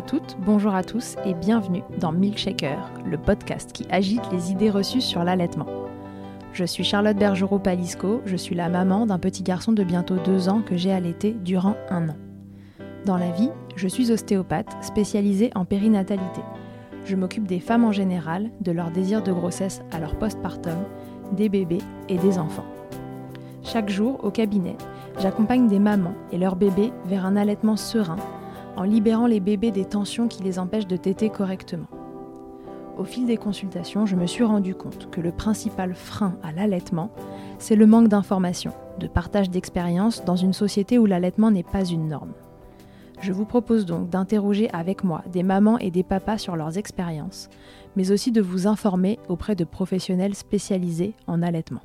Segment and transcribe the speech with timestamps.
[0.00, 4.70] À toutes, bonjour à tous et bienvenue dans Milkshaker, le podcast qui agite les idées
[4.70, 5.66] reçues sur l'allaitement.
[6.54, 10.62] Je suis Charlotte Bergerot-Palisco, je suis la maman d'un petit garçon de bientôt deux ans
[10.62, 12.16] que j'ai allaité durant un an.
[13.04, 16.40] Dans la vie, je suis ostéopathe spécialisée en périnatalité.
[17.04, 20.78] Je m'occupe des femmes en général, de leur désir de grossesse à leur postpartum,
[21.32, 22.64] des bébés et des enfants.
[23.62, 24.78] Chaque jour, au cabinet,
[25.18, 28.16] j'accompagne des mamans et leurs bébés vers un allaitement serein
[28.80, 31.88] en libérant les bébés des tensions qui les empêchent de téter correctement.
[32.96, 37.10] Au fil des consultations, je me suis rendu compte que le principal frein à l'allaitement,
[37.58, 42.08] c'est le manque d'information, de partage d'expériences dans une société où l'allaitement n'est pas une
[42.08, 42.32] norme.
[43.20, 47.50] Je vous propose donc d'interroger avec moi des mamans et des papas sur leurs expériences,
[47.96, 51.82] mais aussi de vous informer auprès de professionnels spécialisés en allaitement.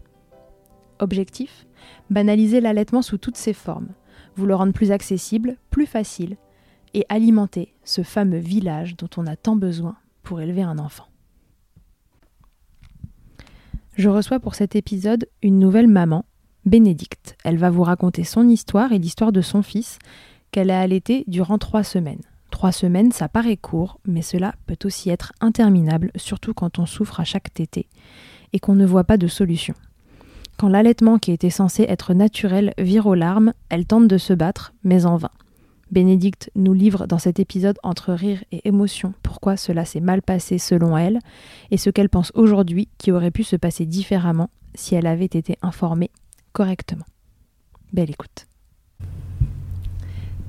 [0.99, 1.67] Objectif?
[2.09, 3.89] Banaliser l'allaitement sous toutes ses formes,
[4.37, 6.37] vous le rendre plus accessible, plus facile,
[6.95, 11.05] et alimenter ce fameux village dont on a tant besoin pour élever un enfant.
[13.97, 16.25] Je reçois pour cet épisode une nouvelle maman,
[16.65, 17.37] Bénédicte.
[17.43, 19.99] Elle va vous raconter son histoire et l'histoire de son fils
[20.51, 22.23] qu'elle a allaité durant trois semaines.
[22.49, 27.19] Trois semaines, ça paraît court, mais cela peut aussi être interminable, surtout quand on souffre
[27.19, 27.89] à chaque tétée
[28.53, 29.75] et qu'on ne voit pas de solution.
[30.57, 34.73] Quand l'allaitement qui était censé être naturel vire aux larmes, elle tente de se battre,
[34.85, 35.31] mais en vain.
[35.91, 40.57] Bénédicte nous livre dans cet épisode entre rire et émotion pourquoi cela s'est mal passé
[40.57, 41.19] selon elle
[41.69, 45.57] et ce qu'elle pense aujourd'hui qui aurait pu se passer différemment si elle avait été
[45.61, 46.09] informée
[46.53, 47.05] correctement.
[47.93, 48.47] Belle écoute.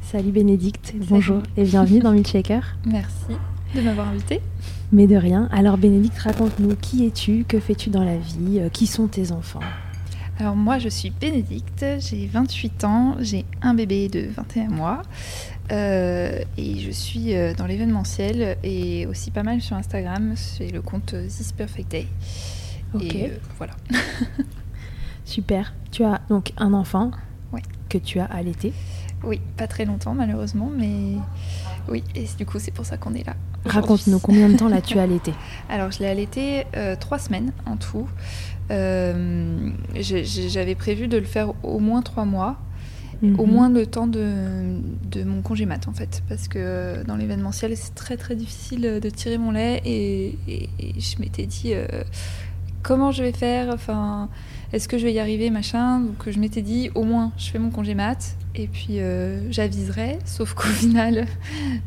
[0.01, 2.77] Salut Bénédicte, bonjour et bienvenue dans Milkshaker.
[2.87, 3.37] Merci
[3.75, 4.41] de m'avoir invitée.
[4.93, 5.49] Mais de rien.
[5.53, 9.61] Alors Bénédicte, raconte-nous qui es-tu, que fais-tu dans la vie, euh, qui sont tes enfants?
[10.39, 15.03] Alors moi je suis Bénédicte, j'ai 28 ans, j'ai un bébé de 21 mois
[15.73, 20.83] euh, et je suis euh, dans l'événementiel et aussi pas mal sur Instagram, c'est le
[20.83, 22.07] compte This Perfect Day.
[22.93, 23.03] Ok.
[23.03, 23.73] Et euh, voilà.
[25.25, 25.73] Super.
[25.91, 27.13] Tu as donc un enfant
[27.89, 28.75] que tu as allaité.
[29.25, 31.15] Oui, pas très longtemps malheureusement, mais
[31.89, 33.37] oui, et du coup c'est pour ça qu'on est là.
[33.69, 35.33] Raconte-nous combien de temps l'as-tu allaité
[35.69, 38.09] Alors, je l'ai allaité euh, trois semaines en tout.
[38.71, 42.59] Euh, J'avais prévu de le faire au moins trois mois,
[43.22, 43.51] au Mhm.
[43.51, 44.30] moins le temps de,
[45.10, 49.01] de mon congé mat en fait, parce que euh, dans l'événementiel, c'est très très difficile
[49.03, 51.86] de tirer mon lait et, et- et je m'étais dit euh,
[52.83, 54.28] comment je vais faire, enfin,
[54.74, 56.01] est-ce que je vais y arriver, machin.
[56.01, 60.19] Donc, je m'étais dit au moins je fais mon congé mat et puis euh, j'aviserai,
[60.27, 61.27] sauf qu'au final,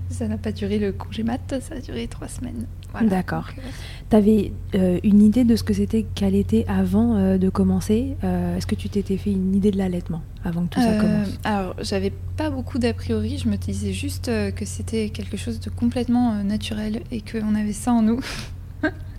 [0.09, 2.65] ça n'a pas duré le congé mat, ça a duré trois semaines.
[2.91, 3.07] Voilà.
[3.09, 3.45] D'accord.
[3.57, 3.61] Euh,
[4.09, 8.65] T'avais euh, une idée de ce que c'était qu'allaiter avant euh, de commencer Euh, Est-ce
[8.65, 11.27] que tu t'étais fait une idée de l'allaitement avant que tout ça commence?
[11.43, 13.37] alors, j'avais pas beaucoup d'a priori.
[13.37, 17.93] Je me disais juste que c'était quelque chose de complètement naturel et qu'on avait ça
[17.93, 18.19] en nous.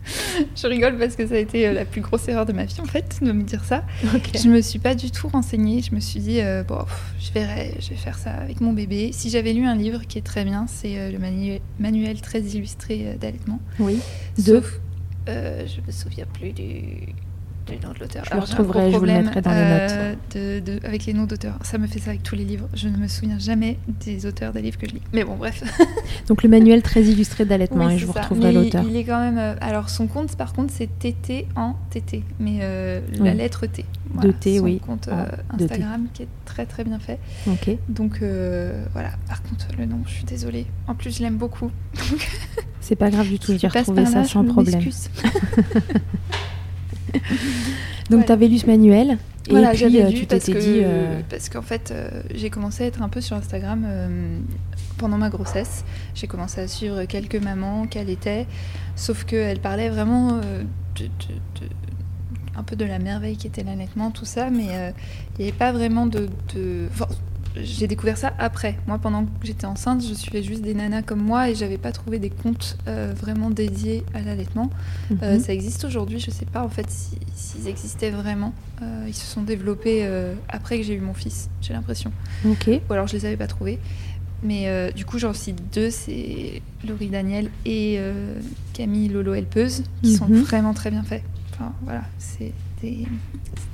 [0.56, 2.80] je rigole parce que ça a été euh, la plus grosse erreur de ma vie
[2.80, 3.84] en fait, de me dire ça.
[4.14, 4.30] Ok.
[4.42, 5.82] Je me suis pas du tout renseignée.
[5.82, 8.72] Je me suis dit, euh, bon, pff, je verrai, je vais faire ça avec mon
[8.72, 9.10] bébé.
[9.12, 12.40] Si j'avais lu un livre qui est très bien, c'est euh, le manu- manuel très
[12.40, 13.60] illustré euh, d'allaitement.
[13.78, 13.98] Oui.
[14.38, 14.60] De.
[14.60, 14.80] Sauf,
[15.26, 17.14] je me souviens plus du,
[17.66, 18.24] du nom de l'auteur.
[18.24, 21.24] Je Alors, retrouverai, je vous le mettrai dans les euh, de- de- avec les noms
[21.24, 21.56] d'auteurs.
[21.62, 22.68] Ça me fait ça avec tous les livres.
[22.74, 25.02] Je ne me souviens jamais des auteurs des livres que je lis.
[25.12, 25.62] Mais bon, bref.
[26.28, 28.22] Donc le manuel très illustré d'allaitement Oui, et je vous ça.
[28.22, 28.84] retrouverai l'auteur.
[28.88, 29.38] Il est quand même.
[29.38, 33.84] euh, alors son compte, par contre, c'est TT en TT, mais euh, la lettre T.
[34.20, 35.74] De T, son oui, compte en- de T.
[35.74, 37.18] Instagram qui est très très bien fait.
[37.46, 37.70] Ok.
[37.88, 38.20] Donc
[38.92, 39.10] voilà.
[39.28, 40.66] Par contre, le nom, je suis désolée.
[40.88, 41.70] En plus, je l'aime beaucoup.
[42.80, 44.80] C'est pas grave du tout, je vais retrouver ça sans problème.
[47.12, 47.20] Donc
[48.10, 48.24] Voilà.
[48.26, 50.64] tu avais lu ce manuel et Voilà, puis j'avais euh, lu tu parce t'étais que
[50.64, 54.38] dit euh, parce qu'en fait, euh, j'ai commencé à être un peu sur Instagram euh,
[54.98, 55.84] pendant ma grossesse.
[56.14, 58.46] J'ai commencé à suivre quelques mamans qui allaitaient,
[58.96, 61.06] sauf qu'elles parlaient vraiment de, de-
[61.60, 61.68] de-
[62.56, 65.72] un peu de la merveille qui était l'allaitement, tout ça, mais il n'y avait pas
[65.72, 66.28] vraiment de...
[66.54, 67.06] de- enfin,
[67.56, 68.76] j'ai découvert ça après.
[68.86, 71.90] Moi, pendant que j'étais enceinte, je suivais juste des nanas comme moi et j'avais pas
[71.92, 74.70] trouvé des comptes euh, vraiment dédiés à l'allaitement.
[75.22, 75.40] Euh, mhm.
[75.40, 78.52] ça existe aujourd'hui, je sais pas en fait si- s'ils existaient vraiment.
[78.82, 80.08] Euh, ils se sont développés
[80.48, 82.12] après que j'ai eu mon fils, j'ai l'impression.
[82.46, 82.68] Ok.
[82.88, 83.78] Ou alors je les avais pas trouvés.
[84.42, 87.98] Mais du coup, j'en cite deux, c'est Laurie Daniel et
[88.72, 90.40] Camille Lolo Helpeuse, qui sont Mhm.
[90.42, 91.22] vraiment très bien faits.
[91.52, 93.06] Enfin voilà, c'est des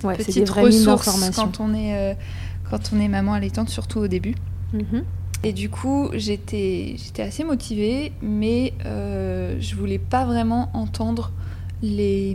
[0.02, 2.16] Ouais, c'est des petites vraies mines ressources quand on est
[2.70, 4.34] quand on est maman allaitante, surtout au début.
[4.72, 5.04] Mhm.
[5.42, 11.30] Et du coup, j'étais assez motivée, mais euh, je voulais pas vraiment entendre
[11.82, 12.34] les.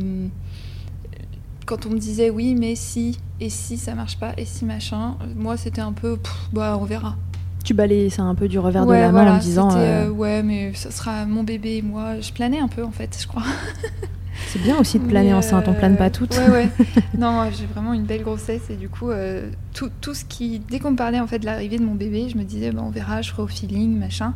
[1.66, 5.16] Quand on me disait oui, mais si, et si ça marche pas, et si machin,
[5.36, 7.16] moi c'était un peu, pff, bah on verra.
[7.63, 10.07] Tu balayais ça un peu du revers de la main voilà, en disant c'était, euh,
[10.07, 12.19] euh, ouais, mais ça sera mon bébé et moi.
[12.19, 13.44] Je planais un peu en fait, je crois.
[14.51, 16.36] c'est bien aussi de planer enceinte, on euh, plane pas toutes.
[16.38, 16.69] Ouais, ouais.
[17.18, 20.59] non, j'ai vraiment une belle grossesse et du coup, euh, tout, tout ce qui.
[20.59, 22.81] Dès qu'on me parlait en fait de l'arrivée de mon bébé, je me disais, bah,
[22.83, 24.33] on verra, je ferai au feeling, machin.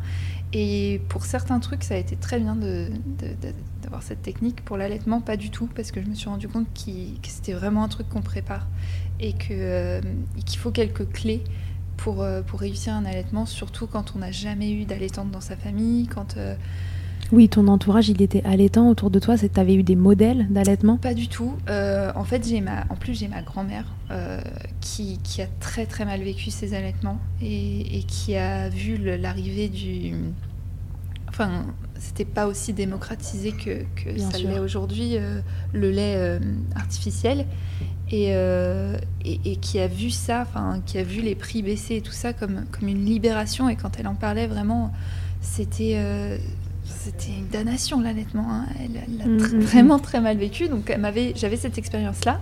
[0.54, 2.56] Et pour certains trucs, ça a été très bien
[3.82, 4.64] d'avoir cette technique.
[4.64, 7.52] Pour l'allaitement, pas du tout, parce que je me suis rendu compte qu'il- que c'était
[7.52, 8.68] vraiment un truc qu'on prépare
[9.20, 10.00] et euh,
[10.46, 11.44] qu'il faut quelques clés.
[11.98, 15.56] Pour, euh, pour réussir un allaitement, surtout quand on n'a jamais eu d'allaitante dans sa
[15.56, 16.54] famille, quand euh,
[17.32, 20.98] Oui, ton entourage, il était allaitant autour de toi, tu avais eu des modèles d'allaitement?
[20.98, 21.54] Pas du tout.
[21.70, 24.40] Euh, en fait, j'ai ma, en plus j'ai ma grand-mère euh,
[24.80, 29.70] qui, qui a très très mal vécu ses allaitements et, et qui a vu l'arrivée
[29.70, 30.14] du.
[31.28, 31.66] Enfin,
[31.98, 35.42] c'était pas aussi démocratisé que, que Bien ça l'est aujourd'hui, euh,
[35.74, 36.40] le lait
[36.76, 37.46] artificiel.
[38.12, 42.02] Et, et, et qui a vu ça, enfin, qui a vu les prix baisser et
[42.02, 43.68] tout ça comme, comme une libération.
[43.68, 44.94] Et quand elle en parlait, vraiment,
[45.42, 46.00] c'était.
[46.86, 48.46] C'était une damnation l'allaitement.
[48.50, 48.66] hein.
[48.80, 49.60] Elle l'a Mm, mm, mm.
[49.62, 50.68] vraiment très mal vécu.
[50.70, 50.92] Donc
[51.36, 52.40] j'avais cette expérience-là.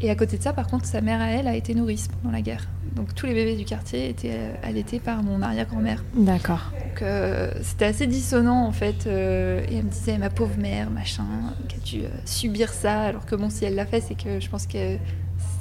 [0.00, 2.32] Et à côté de ça, par contre, sa mère à elle a été nourrice pendant
[2.32, 2.66] la guerre.
[2.96, 6.04] Donc tous les bébés du quartier étaient euh, allaités par mon arrière-grand-mère.
[6.14, 6.70] D'accord.
[6.80, 9.06] Donc euh, c'était assez dissonant en fait.
[9.06, 11.24] euh, et elle me disait ma pauvre mère, machin,
[11.68, 13.02] qui a dû subir ça?
[13.02, 14.96] Alors que bon, si elle l'a fait, c'est que je pense que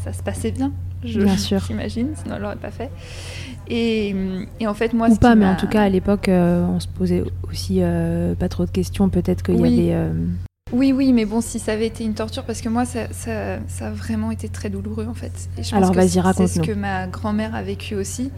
[0.03, 0.71] ça se passait bien.
[1.03, 1.59] Je, Bien sûr.
[1.67, 2.89] J'imagine, sinon elle l'aurait pas fait.
[3.67, 4.13] Et,
[4.59, 6.87] et en fait, moi, Ou pas, mais en tout cas, à l'époque, euh, on se
[6.87, 9.09] posait aussi euh, pas trop de questions.
[9.09, 9.71] Peut-être qu'il Oui.
[9.71, 9.93] y avait.
[9.95, 10.13] euh,
[10.73, 13.59] Oui, oui, mais bon, si ça avait été une torture, parce que moi, ça, ça,
[13.67, 15.31] ça a vraiment été très douloureux en fait.
[15.57, 16.63] Et je pense Alors, vas-y, c'est- C'est raconte-nous.
[16.63, 18.31] ce que ma grand-mère a vécu aussi.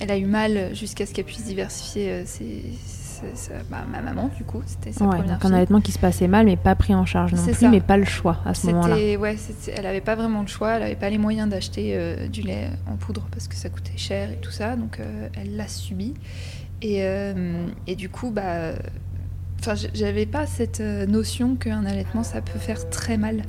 [0.00, 2.64] Elle a eu mal jusqu'à ce qu'elle puisse diversifier euh, ses-
[3.70, 4.62] bah, ma maman, du coup.
[4.66, 7.06] C'était sa ouais, première donc un allaitement qui se passait mal, mais pas pris en
[7.06, 7.70] charge non C'est plus, ça.
[7.70, 8.96] mais pas le choix à ce moment-là.
[9.18, 9.36] Ouais,
[9.74, 12.68] elle n'avait pas vraiment le choix, elle n'avait pas les moyens d'acheter euh, du lait
[12.86, 16.14] en poudre parce que ça coûtait cher et tout ça, donc euh, elle l'a subi.
[16.82, 18.72] Et, euh, et du coup, bah,
[19.94, 23.42] j'avais pas cette notion qu'un allaitement ça peut faire très mal.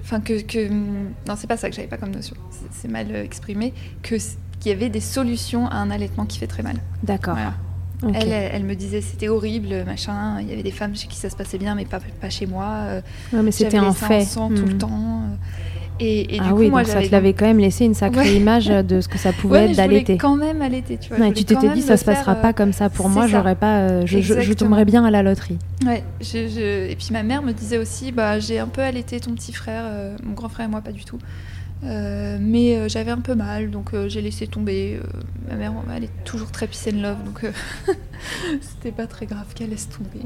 [0.00, 2.36] Enfin, que, que non, c'est pas ça que j'avais pas comme notion,
[2.70, 4.20] c'est, mal exprimé, qu'il
[4.66, 6.76] y avait des solutions à un allaitement qui fait très mal.
[7.02, 7.34] D'accord.
[7.34, 7.54] Voilà.
[8.14, 10.40] Elle, me disait c'était horrible, machin.
[10.40, 12.46] Il y avait des femmes chez qui ça se passait bien, mais pas, pas chez
[12.46, 12.66] moi.
[12.84, 13.00] euh,
[13.32, 14.22] Ouais, mais c'était un fait.
[14.22, 14.78] sang tout le Hmm.
[14.78, 14.90] temps.
[14.92, 15.34] euh,
[15.98, 17.94] Et, et ah du coup, oui, moi, donc ça te l'avait quand même laissé une
[17.94, 18.34] sacrée Ouais.
[18.36, 20.18] image de ce que ça pouvait Ouais, être d'allaiter.
[20.18, 21.18] quand même allaiter, tu vois.
[21.26, 23.54] Ouais, tu t'étais dit ça se passera faire, pas euh, comme ça pour moi, j'aurais
[23.54, 25.56] pas, euh, je, je- tomberais bien à la loterie.
[25.86, 29.32] Ouais, je- et puis ma mère me disait aussi, bah, j'ai un peu allaité ton
[29.32, 31.18] petit frère, euh, mon grand frère et moi pas du tout.
[31.84, 35.00] Euh, mais euh, j'avais un peu mal, donc euh, j'ai laissé tomber.
[35.48, 37.44] Ma mère, elle est toujours très peace and love, donc
[38.60, 40.20] c'était pas très grave qu'elle laisse tomber.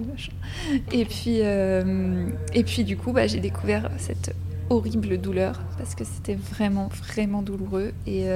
[0.92, 4.34] Et puis, et puis du coup, bah, j'ai découvert cette
[4.70, 7.92] horrible douleur parce que c'était vraiment, vraiment douloureux.
[8.06, 8.26] Et,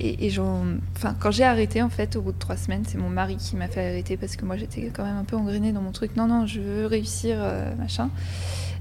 [0.00, 3.36] et, enfin, quand j'ai arrêté, en fait, au bout de trois semaines, c'est mon mari
[3.36, 5.92] qui m'a fait arrêter parce que moi, j'étais quand même un peu engrenée dans mon
[5.92, 6.16] truc.
[6.16, 7.38] Non, non, je veux réussir,
[7.78, 8.10] machin.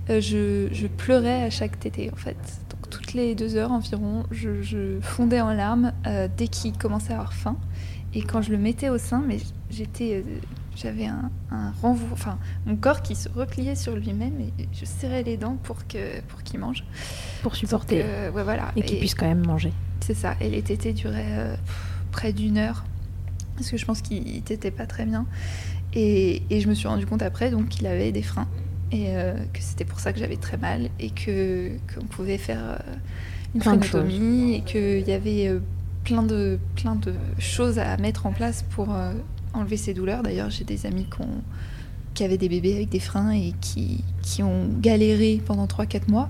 [0.09, 2.37] Euh, je, pleurais à chaque tété, en fait.
[3.11, 7.33] Toutes les deux heures environ, je, fondais en larmes euh, dès qu'il commençait à avoir
[7.33, 7.57] faim.
[8.13, 9.37] Et quand je le mettais au sein, mais
[9.69, 10.23] j'étais
[10.77, 15.23] j'avais un, un renvoi, enfin mon corps qui se repliait sur lui-même et je serrais
[15.23, 16.85] les dents pour que pour qu'il mange.
[17.43, 18.01] Pour supporter.
[18.33, 18.71] ouais, voilà.
[18.77, 19.73] Et qu'il puisse quand même manger.
[19.99, 20.35] C'est ça.
[20.39, 21.55] Et les tétés duraient euh,
[22.13, 22.85] près d'une heure
[23.57, 25.25] parce que je pense qu'il t'était pas très bien.
[25.93, 28.47] Et, et, je me suis rendu compte après donc qu'il avait des freins
[28.91, 32.61] et euh, que c'était pour ça que j'avais très mal et que qu'on pouvait faire
[32.61, 32.77] euh,
[33.55, 35.51] une phrénotomie et qu'il y avait
[36.03, 38.89] plein de plein de choses à mettre en place pour
[39.53, 40.23] enlever ces douleurs.
[40.23, 41.23] D'ailleurs, j'ai des amis qui,
[42.13, 46.29] qui, avaient des bébés avec des freins et qui, qui ont galéré pendant 3-4 mois,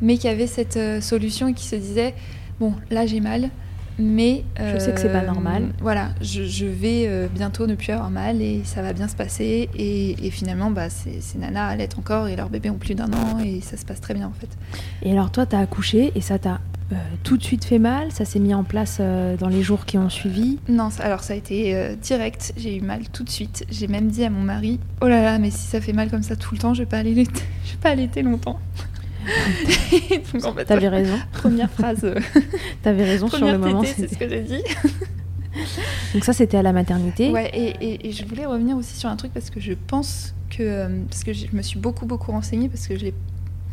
[0.00, 2.14] mais qui avaient cette solution et qui se disaient
[2.60, 3.50] bon, là j'ai mal,
[3.98, 5.68] mais je sais que c'est pas euh, normal.
[5.80, 9.68] Voilà, je, vais euh, bientôt ne plus avoir mal et ça va bien se passer.
[9.76, 13.60] Et, finalement, bah, ces, nanas allaitent encore et leurs bébés ont plus d'un an et
[13.60, 14.48] ça se passe très bien en fait.
[15.02, 16.60] Et alors toi, tu as accouché et ça t'a
[16.92, 18.10] euh, tout de suite fait mal?
[18.12, 19.00] Ça s'est mis en place
[19.38, 20.58] dans les jours qui ont suivi?
[20.68, 22.52] Non, alors ça a été direct.
[22.56, 23.64] J'ai eu mal tout de suite.
[23.70, 26.22] J'ai même dit à mon mari Oh là là, mais si ça fait mal comme
[26.22, 27.26] ça tout le temps, je vais pas je vais
[27.80, 28.58] pas allaiter longtemps.
[30.66, 31.18] T'avais raison.
[31.32, 32.14] Première phrase.
[32.82, 33.82] T'avais raison sur le moment.
[33.84, 34.62] C'est ce que j'ai dit.
[36.14, 37.30] Donc ça, c'était à la maternité.
[37.30, 40.62] Ouais, et, et, je voulais revenir aussi sur un truc parce que je pense que
[40.62, 43.14] euh, parce que je me suis beaucoup beaucoup renseignée parce que j'ai,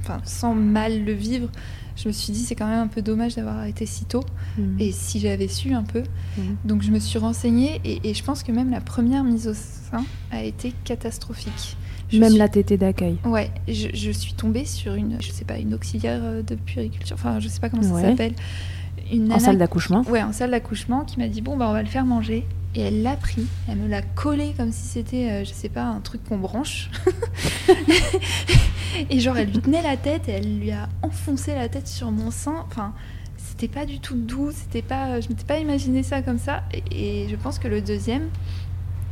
[0.02, 1.50] enfin, sans mal le vivre,
[1.96, 4.24] je me suis dit c'est quand même un peu dommage d'avoir arrêté si tôt.
[4.58, 4.78] Mhm.
[4.80, 6.04] Et si j'avais su un peu,
[6.38, 6.58] mhm.
[6.66, 9.54] donc je me suis renseignée et, et, je pense que même la première mise au
[9.54, 11.78] sein a été catastrophique.
[12.14, 13.18] Même la tétée d'accueil.
[13.26, 17.40] Ouais, je, suis tombée sur une, je sais pas, une auxiliaire euh, de puériculture, enfin
[17.40, 18.34] je sais pas comment ça s'appelle.
[19.12, 21.82] Une en salle d'accouchement Ouais, en salle d'accouchement qui m'a dit bon bah on va
[21.82, 22.46] le faire manger.
[22.74, 25.84] Et elle l'a pris, elle me l'a collé comme si c'était, euh, je sais pas,
[25.84, 26.90] un truc qu'on branche.
[29.10, 32.12] et genre elle lui tenait la tête et elle lui a enfoncé la tête sur
[32.12, 32.66] mon sein.
[32.68, 32.94] Enfin,
[33.36, 36.64] c'était pas du tout doux, c'était pas, je m'étais pas imaginé ça comme ça.
[36.92, 38.30] et je pense que le deuxième,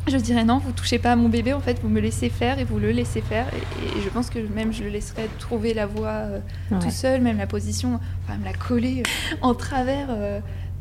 [0.07, 2.59] je dirais non, vous touchez pas à mon bébé, en fait, vous me laissez faire
[2.59, 3.45] et vous le laissez faire.
[3.53, 6.39] Et, je pense que même je le laisserai trouver la voie euh,
[6.81, 10.07] tout seul, même la position, enfin, me la coller euh, en travers.
[10.09, 10.39] Euh,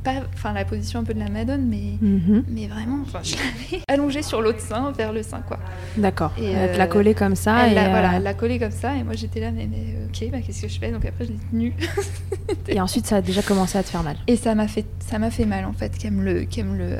[0.08, 2.44] pas, enfin la position un peu de la Madone, mais, mhm.
[2.48, 5.58] mais vraiment, enfin, je l'avais allongée sur l'autre sein, vers le sein, quoi.
[5.96, 6.32] D'accord.
[6.38, 7.66] Et elle l'a collée comme ça.
[7.66, 10.30] Elle et voilà, elle l'a collée comme ça, et moi j'étais là, mais, mais ok,
[10.30, 10.90] bah, qu'est-ce que je fais?
[10.90, 11.74] Donc après je l'ai tenue.
[12.68, 14.16] et ensuite ça a déjà commencé à te faire mal.
[14.26, 16.78] Et ça m'a fait, ça m'a fait mal en fait, qu'elle me le, qu'elle me
[16.78, 16.90] le,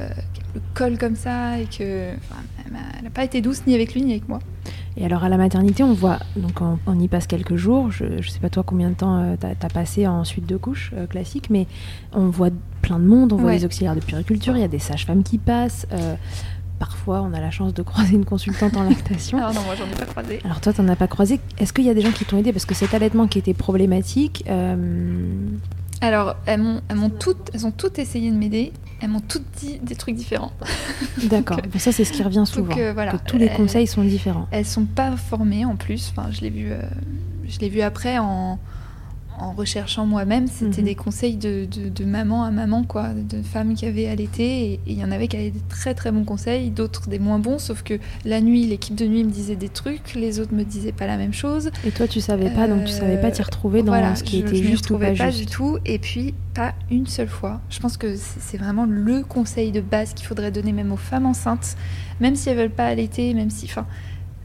[0.55, 2.11] le colle comme ça et que
[2.67, 4.41] elle n'a pas été douce ni avec lui ni avec moi.
[5.00, 8.23] Et alors à la maternité, on voit, donc on, y passe quelques jours, je ne
[8.23, 11.07] sais pas toi combien de temps euh, tu as, passé en suite de couches euh,
[11.07, 11.69] classique, mais
[12.12, 12.50] on voit
[12.83, 15.38] plein de monde, on voit les auxiliaires de puriculture, il y a des sages-femmes qui
[15.38, 15.87] passent.
[15.93, 16.17] Euh,
[16.81, 19.38] parfois, on a la chance de croiser une consultante en lactation.
[19.38, 20.40] Alors non, moi j'en ai pas croisé.
[20.45, 21.38] Alors toi, tu n'en as pas croisé.
[21.59, 22.52] Est-ce qu'il y a des gens qui t'ont aidé?
[22.52, 24.45] Parce que cet allaitement qui était problématique,
[26.00, 28.73] alors, elles, m'ont, elles, toutes, elles ont toutes essayé de m'aider.
[29.00, 30.52] Elles m'ont toutes dit des trucs différents.
[31.25, 31.59] D'accord.
[31.78, 32.75] ça, c'est ce qui revient souvent.
[32.75, 34.49] que tous les conseils sont différents.
[34.50, 36.12] Elles sont pas formées en plus.
[36.17, 36.83] Enfin, je l'ai vu, euh,
[37.47, 38.59] je l'ai vu après en,
[39.38, 40.87] en recherchant moi-même, c'était mhm.
[40.87, 44.73] des conseils de, de, maman à maman, quoi, de femmes qui avaient allaité.
[44.73, 47.38] Et il y en avait qui avaient des très très bons conseils, d'autres des moins
[47.38, 47.59] bons.
[47.59, 50.92] Sauf que la nuit, l'équipe de nuit me disait des trucs, les autres me disaient
[50.92, 51.71] pas la même chose.
[51.85, 54.62] Et toi, tu savais pas, donc tu savais pas t'y retrouver dans ce qui était
[54.62, 55.78] juste ou pas, pas du tout.
[55.85, 57.61] Et puis, pas une seule fois.
[57.71, 61.26] Je pense que c'est vraiment le conseil de base qu'il faudrait donner même aux femmes
[61.26, 61.76] enceintes,
[62.21, 63.66] même si elles veulent pas allaiter, même si.
[63.66, 63.87] Enfin,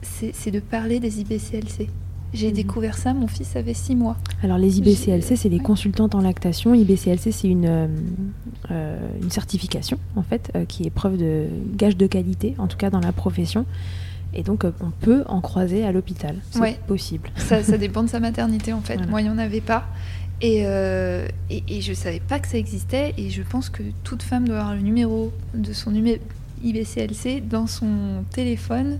[0.01, 1.89] c'est de parler des IBCLC.
[2.33, 2.53] J'ai mhm.
[2.53, 4.17] découvert ça, mon fils avait 6 mois.
[4.41, 6.73] Alors les IBCLC, c'est les consultantes en lactation.
[6.73, 7.87] IBCLC, c'est une, euh,
[8.71, 12.77] euh, une certification, en fait, euh, qui est preuve de gage de qualité, en tout
[12.77, 13.65] cas dans la profession.
[14.33, 16.37] Et donc, on peut en croiser à l'hôpital.
[16.49, 17.29] C'est possible.
[17.35, 18.97] Ça, ça, dépend de sa maternité, en fait.
[19.07, 19.85] Moi, il n'y en avait pas.
[20.41, 23.13] Et, et, et, je ne savais pas que ça existait.
[23.19, 25.93] Et je pense que toute femme doit avoir le numéro de son
[26.63, 28.97] IBCLC dans son téléphone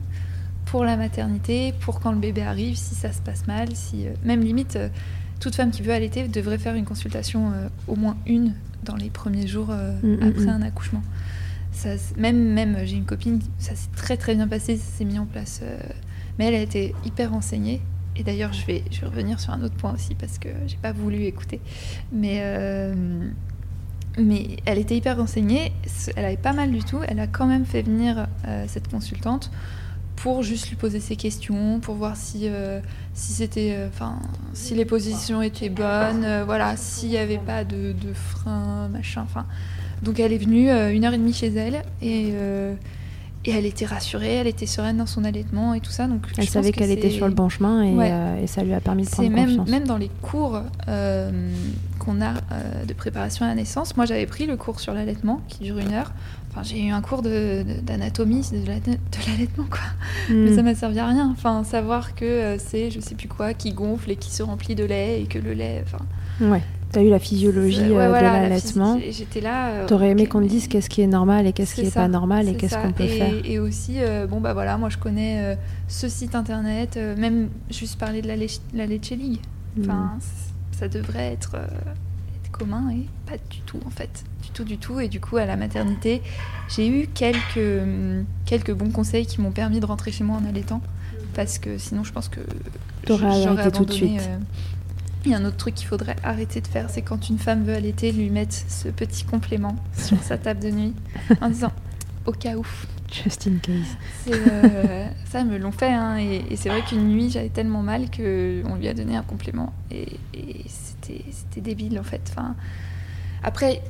[0.74, 4.13] pour la maternité, pour quand le bébé arrive, si ça se passe mal, si euh,
[4.24, 4.89] même limite euh,
[5.39, 9.12] toute femme qui veut allaiter devrait faire une consultation euh, au moins une dans les
[9.12, 10.50] premiers jours mm, mm, après mm.
[10.50, 11.03] un accouchement.
[11.74, 15.20] Ça, même même j'ai une copine, ça s'est très très bien passé, ça s'est mis
[15.20, 15.62] en place,
[16.39, 17.80] mais elle a été hyper renseignée.
[18.15, 20.77] Et d'ailleurs, je vais, je vais revenir sur un autre point aussi parce que j'ai
[20.77, 21.62] pas voulu écouter.
[22.12, 22.42] Mais,
[24.18, 25.72] mais elle était hyper renseignée,
[26.15, 26.98] elle avait pas mal du tout.
[27.08, 28.27] Elle a quand même fait venir
[28.68, 29.51] cette consultante
[30.15, 32.79] pour juste lui poser ses questions, pour voir si, euh,
[33.13, 34.20] si c'était, euh, enfin,
[34.53, 39.24] si les positions étaient bonnes, euh, voilà, s'il n'y avait pas de, de frein, machin,
[39.24, 39.46] enfin,
[40.01, 42.34] Donc elle est venue une heure et demie chez elle et
[43.46, 46.08] et elle était rassurée, elle était sereine dans son allaitement et tout ça.
[46.08, 49.03] Donc elle savait qu'elle était sur le bon chemin et, et, ça lui a permis
[49.03, 49.70] de prendre même, confiance.
[49.70, 52.34] Même dans les cours qu'on a
[52.88, 55.91] de préparation à la naissance, moi j'avais pris le cours sur l'allaitement qui dure une
[55.91, 56.13] heure.
[56.53, 59.79] Enfin, j'ai eu un cours d'anatomie de, de l'allaitement, quoi.
[60.29, 60.43] Hmm.
[60.43, 61.29] Mais ça m'a servi à rien.
[61.31, 64.83] Enfin, savoir que c'est je sais plus quoi qui gonfle et qui se remplit de
[64.83, 65.83] lait et que le lait.
[65.83, 66.05] Enfin,
[66.45, 66.62] ouais.
[66.93, 69.00] Tu as eu la physiologie euh, de l'allaitement.
[69.10, 69.69] J'étais là.
[69.69, 71.89] Euh, tu aurais aimé qu'on te dise qu'est-ce qui est normal et qu'est-ce qui n'est
[71.89, 73.33] pas normal et qu'est-ce qu'on peut faire.
[73.43, 75.57] Et aussi, euh, bon bah voilà, moi je connais
[75.88, 79.39] ce site internet, même juste parler de la, la Leche League.
[79.81, 80.77] Enfin, hmm.
[80.77, 81.55] ça devrait être,
[82.53, 84.24] commun et pas du tout en fait.
[84.41, 85.00] Du tout, du tout.
[85.00, 86.22] Et du coup, à la maternité,
[86.69, 87.83] j'ai eu quelques,
[88.45, 90.81] quelques bons conseils qui m'ont permis de rentrer chez moi en allaitant.
[91.33, 92.41] Parce que sinon, je pense que
[93.07, 94.29] j'aurais arrêté tout de suite.
[95.25, 97.63] Il y a un autre truc qu'il faudrait arrêter de faire, c'est quand une femme
[97.63, 100.93] veut allaiter, lui mettre ce petit complément sur sa table de nuit
[101.39, 101.72] en disant
[102.25, 102.65] au cas où.
[103.12, 103.98] Just in case.
[104.27, 105.93] Euh, ça, me l'ont fait.
[105.93, 109.72] Hein, et, c'est vrai qu'une nuit, j'avais tellement mal qu'on lui a donné un complément.
[109.91, 110.17] Et,
[111.31, 112.22] c'était débile, en fait.
[112.29, 112.55] Enfin,
[113.43, 113.81] après,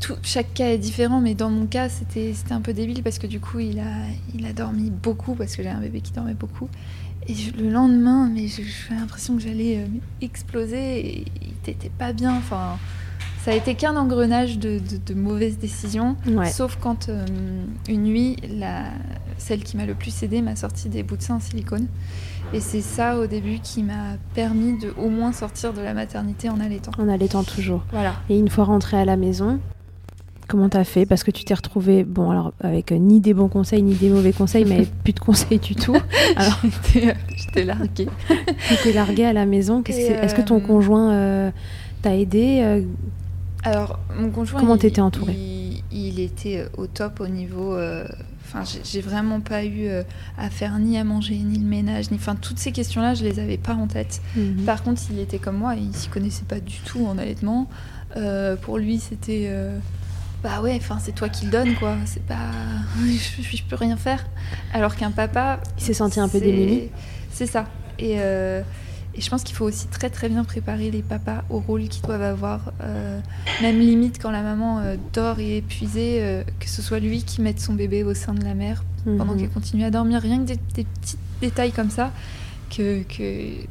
[0.00, 3.26] tout, chaque cas est différent, mais dans mon cas, c'était un peu débile parce que
[3.26, 6.34] du coup, il a, il a dormi beaucoup, parce que j'ai un bébé qui dormait
[6.34, 6.68] beaucoup.
[7.28, 9.86] Et le lendemain, mais j'ai l'impression que j'allais euh,
[10.20, 12.36] exploser et il n'était pas bien.
[12.36, 12.78] Enfin,
[13.44, 14.80] ça a été qu'un engrenage de,
[15.14, 16.16] mauvaises décisions.
[16.52, 17.24] Sauf quand euh,
[17.88, 18.86] une nuit, la,
[19.42, 21.86] celle qui m'a le plus aidé m'a sorti des bouts de sein en silicone.
[22.54, 26.48] Et c'est ça au début qui m'a permis de au moins sortir de la maternité
[26.48, 26.92] en allaitant.
[26.98, 27.82] En allaitant toujours.
[27.90, 28.14] Voilà.
[28.28, 29.60] Et une fois rentrée à la maison,
[30.48, 31.06] Comment t'as fait?
[31.06, 34.10] Parce que tu t'es retrouvée, bon, alors avec euh, ni des bons conseils ni des
[34.10, 35.96] mauvais conseils, mais plus de conseils du tout.
[36.36, 36.60] Alors,
[37.34, 38.08] j'étais larguée.
[38.68, 39.82] tu étais larguée à la maison.
[39.86, 41.52] Est-ce que ton euh, conjoint
[42.02, 42.84] t'a aidé
[43.62, 44.60] Alors, mon conjoint.
[44.60, 45.36] Comment t'étais entourée?
[45.90, 47.74] il, était au top au niveau.
[48.54, 49.88] Enfin, j'ai vraiment pas eu
[50.36, 52.18] à faire ni à manger, ni le ménage, ni.
[52.18, 54.20] Enfin, toutes ces questions-là, je les avais pas en tête.
[54.36, 54.64] Mhm.
[54.66, 57.68] Par contre, il était comme moi, il s'y connaissait pas du tout en allaitement.
[58.62, 59.50] pour lui, c'était
[60.42, 61.96] bah ouais, enfin c'est toi qui le donnes quoi.
[62.04, 62.50] C'est pas,
[63.00, 64.26] je, je, peux rien faire.
[64.72, 66.90] Alors qu'un papa, il s'est senti un peu démuni.
[67.32, 67.66] C'est ça.
[67.98, 68.62] Et, euh,
[69.14, 72.02] et, je pense qu'il faut aussi très très bien préparer les papas au rôle qu'ils
[72.02, 72.72] doivent avoir.
[72.82, 73.20] Euh,
[73.60, 77.40] même limite quand la maman euh, dort et est épuisée, que ce soit lui qui
[77.40, 79.40] mette son bébé au sein de la mère pendant mhm.
[79.40, 80.20] qu'elle continue à dormir.
[80.20, 82.12] Rien que des, des petits détails comme ça
[82.70, 83.66] que, que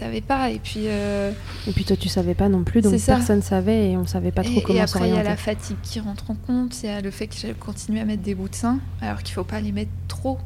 [0.00, 0.50] savais pas.
[0.50, 1.32] Et puis, euh,
[1.66, 4.42] et puis toi, tu savais pas non plus, donc personne savait et on savait pas
[4.42, 5.14] trop et, comment s'orienter.
[5.14, 7.10] Et après, il y a la fatigue qui rentre en compte, il y a le
[7.10, 9.72] fait que j'ai continué à mettre des bouts de sein, alors qu'il faut pas les
[9.72, 10.38] mettre trop.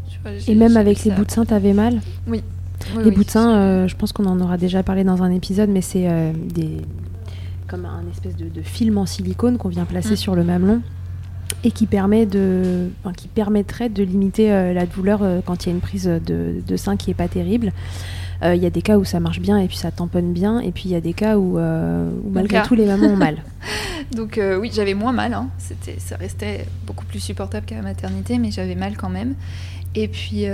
[0.47, 2.01] et même avec les bouts de sein, t'avais mal?
[2.27, 2.43] Oui.
[3.03, 5.81] Les de sein, euh, je pense qu'on en aura déjà parlé dans un épisode, mais
[5.81, 6.79] c'est euh, des
[7.67, 10.17] comme un espèce de, film en silicone qu'on vient placer mm.
[10.17, 10.83] sur le mamelon
[11.65, 15.81] et qui permet de, qui permettrait de limiter la douleur quand il y a une
[15.81, 17.73] prise de, de sein qui est pas terrible.
[18.43, 20.73] Il y a des cas où ça marche bien et puis ça tamponne bien, et
[20.73, 21.59] puis il y a des cas où,
[22.31, 23.39] malgré tout les mamans ont mal.
[24.15, 25.49] Donc oui, j'avais moins mal, hein.
[25.57, 29.35] C'était, ça restait beaucoup plus supportable qu'à la maternité, mais j'avais mal quand même.
[29.95, 30.45] Et puis,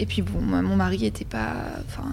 [0.00, 1.54] et puis bon, mon mari était pas,
[1.86, 2.08] enfin,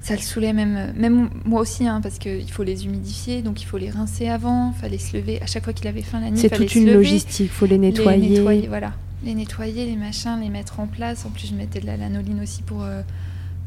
[0.00, 3.64] ça le saoulait même, même moi aussi, hein, parce qu'il faut les humidifier, donc il
[3.64, 6.38] faut les rincer avant, fallait se lever à chaque fois qu'il avait faim la nuit.
[6.38, 8.28] C'est toute une logistique, faut les nettoyer.
[8.28, 8.92] Les nettoyer, voilà,
[9.24, 11.26] les nettoyer, les machins, les mettre en place.
[11.26, 12.84] En plus, je mettais de la lanoline aussi pour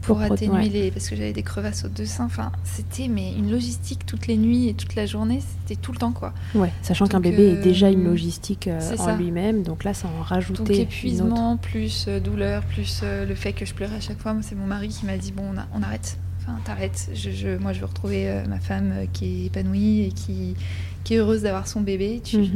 [0.05, 3.51] pour, atténuer les parce que j'avais des crevasses au deux seins enfin c'était mais une
[3.51, 6.33] logistique toutes les nuits et toute la journée c'était tout le temps quoi.
[6.53, 10.07] Ouais sachant qu'un bébé est déjà une euh, logistique euh, en lui-même donc là ça
[10.07, 14.19] en rajoutait donc épuisement plus euh, douleur plus le fait que je pleurais à chaque
[14.19, 14.35] fois.
[14.41, 16.17] C'est mon mari qui m'a dit bon on, arrête.
[16.41, 17.09] Enfin t'arrêtes.
[17.13, 20.55] Je, moi je veux retrouver ma femme qui est épanouie et qui,
[21.03, 22.21] qui est heureuse d'avoir son bébé.
[22.33, 22.49] Mhm.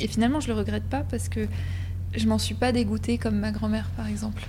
[0.00, 1.46] et finalement je le regrette pas parce que
[2.14, 4.42] je m'en suis pas dégoûtée comme ma grand-mère par exemple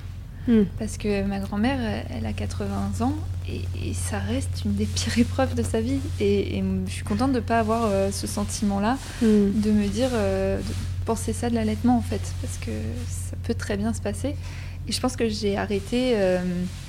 [0.48, 0.64] Hmm.
[0.78, 1.80] Parce que ma grand-mère,
[2.10, 3.16] elle a 80 ans
[3.48, 6.00] et, ça reste une des pires épreuves de sa vie.
[6.20, 9.62] Et, je suis contente de ne pas avoir euh, ce sentiment-là, hmm.
[9.62, 10.74] de me dire, euh, de
[11.06, 12.72] penser ça de l'allaitement en fait, parce que
[13.10, 14.36] ça peut très bien se passer.
[14.88, 16.14] Et je pense que j'ai arrêté.
[16.16, 16.40] Euh,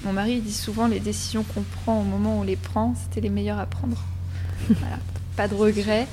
[0.04, 3.20] mon mari dit souvent les décisions qu'on prend au moment où on les prend, c'était
[3.20, 4.02] les meilleures à prendre.
[4.68, 4.98] voilà.
[5.36, 6.06] Pas de regrets.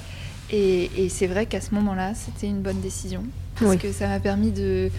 [0.51, 3.23] Et, c'est vrai qu'à ce moment-là, c'était une bonne décision.
[3.55, 4.89] Parce que ça m'a permis de,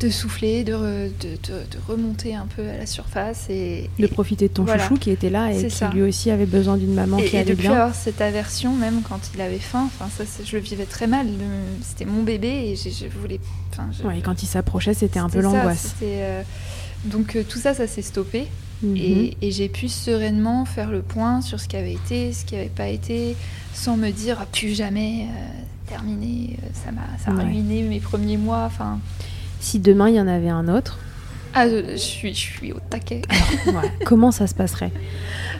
[0.00, 0.72] de souffler, de,
[1.20, 5.28] de, remonter un peu à la surface et de profiter de ton chouchou qui était
[5.28, 7.72] là et qui lui aussi avait besoin d'une maman qui allait bien.
[7.72, 9.86] Et avoir cette aversion même quand il avait faim.
[9.86, 11.26] Enfin ça, je le vivais très mal.
[11.82, 13.40] C'était mon bébé et je, voulais.
[14.16, 15.94] et quand il s'approchait, c'était un peu l'angoisse.
[16.02, 16.42] Euh,
[17.04, 18.46] donc euh, tout ça, ça s'est stoppé.
[18.82, 18.96] Mhm.
[18.96, 22.68] Et, j'ai pu sereinement faire le point sur ce qui avait été, ce qui n'avait
[22.68, 23.36] pas été,
[23.74, 25.26] sans me dire ah, plus jamais.
[25.28, 27.44] Euh, terminé, ça m'a ça a Ouais.
[27.44, 28.64] ruiné mes premiers mois.
[28.64, 29.00] Enfin,
[29.60, 30.98] Si demain il y en avait un autre,
[31.54, 33.22] ah, je, je suis, je suis au taquet.
[33.66, 33.72] ouais,
[34.04, 34.92] comment ça se passerait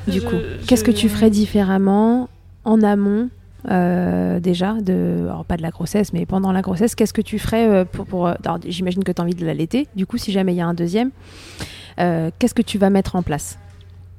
[0.09, 0.37] Du Je- coup,
[0.67, 2.29] qu'est-ce que tu ferais différemment
[2.65, 3.29] en amont
[3.71, 7.39] euh, déjà de, alors pas de la grossesse, mais pendant la grossesse, qu'est-ce que tu
[7.39, 8.35] ferais euh, pour, pour euh,
[8.67, 9.87] j'imagine que tu as envie de l'allaiter.
[9.97, 11.11] Du coup, si jamais il y a un deuxième,
[11.99, 13.59] euh, qu'est-ce que tu vas mettre en place?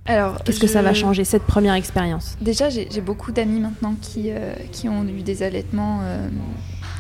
[0.08, 2.36] Alors, Qu'est-ce que ça va changer cette première expérience?
[2.42, 6.02] Déjà, j'ai beaucoup d'amis maintenant qui, euh, qui ont eu des allaitements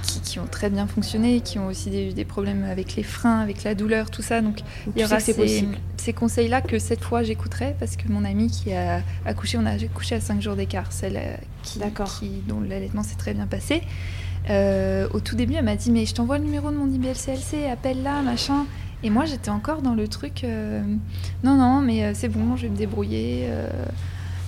[0.01, 3.39] qui, qui ont très bien fonctionné, qui ont aussi des, des problèmes avec les freins,
[3.39, 4.41] avec la douleur, tout ça.
[4.41, 8.25] Donc, Donc, il y tu aura ces, conseils-là que cette fois j'écouterai parce que mon
[8.25, 11.79] amie qui a accouché, on a accouché à 5 jours d'écart, celle euh, qui,
[12.47, 13.83] dont l'allaitement s'est très bien passé.
[14.49, 17.69] Euh, au tout début, elle m'a dit Mais je t'envoie le numéro de mon IBLCLC,
[17.71, 18.65] appelle-la, machin.
[19.03, 20.81] Et moi, j'étais encore dans le truc euh,
[21.43, 23.45] Non, non, mais c'est bon, je vais me débrouiller.
[23.45, 23.67] euh,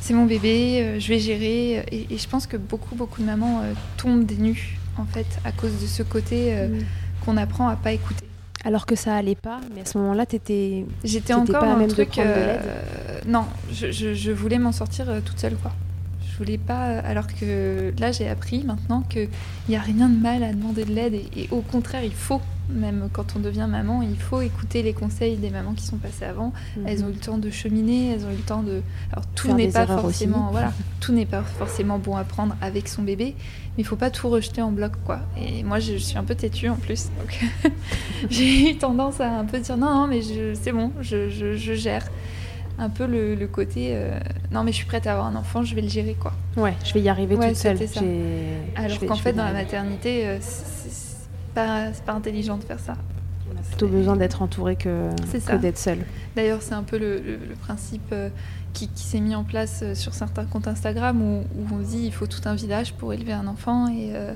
[0.01, 1.85] c'est mon bébé, je vais gérer.
[1.91, 3.61] Et, et je pense que beaucoup, beaucoup de mamans
[3.95, 6.83] tombent des nues, en fait, à cause de ce côté euh, Mm.
[7.25, 8.25] qu'on apprend à pas écouter.
[8.65, 10.85] Alors que ça allait pas, mais à ce moment-là, tu étais.
[11.03, 12.15] J'étais T'étais encore pas dans même de truc.
[12.15, 12.57] de euh,
[13.27, 15.71] non, je, je- je voulais m'en sortir euh, toute seule, quoi.
[16.31, 16.99] Je voulais pas.
[16.99, 19.27] Alors que là, j'ai appris maintenant qu'il
[19.69, 22.41] n'y a rien de mal à demander de l'aide et, et au contraire, il faut.
[22.73, 26.25] Même quand on devient maman, il faut écouter les conseils des mamans qui sont passées
[26.25, 26.53] avant.
[26.85, 28.81] Elles ont eu le temps de cheminer, elles ont eu le temps de.
[29.11, 30.01] Alors tout n'est pas aussi.
[30.01, 33.35] forcément, voilà, tout n'est pas forcément bon à prendre avec son bébé,
[33.77, 35.19] mais il faut pas tout rejeter en bloc, quoi.
[35.37, 37.71] Et moi, je, suis un peu têtue en plus, donc
[38.29, 40.21] j'ai eu tendance à un peu dire non, non, mais
[40.55, 42.07] c'est bon, je, je- je gère.
[42.79, 44.17] Un peu le, le côté euh,
[44.51, 46.33] non, mais je suis prête à avoir un enfant, je vais le gérer, quoi.
[46.57, 47.77] Ouais, je vais y arriver Ouais, toute seule.
[47.87, 48.01] ça.
[48.75, 50.39] Alors qu'en fait, dans la maternité, euh,
[51.53, 52.95] pas, c'est pas intelligent de faire ça.
[53.53, 55.09] On a plutôt besoin d'être entouré que,
[55.61, 55.99] d'être seul.
[56.35, 58.29] D'ailleurs, c'est un peu le, le- le principe euh,
[58.73, 62.03] qui, qui s'est mis en place euh, sur certains comptes Instagram où, où on dit
[62.05, 64.33] il faut tout un village pour élever un enfant et euh,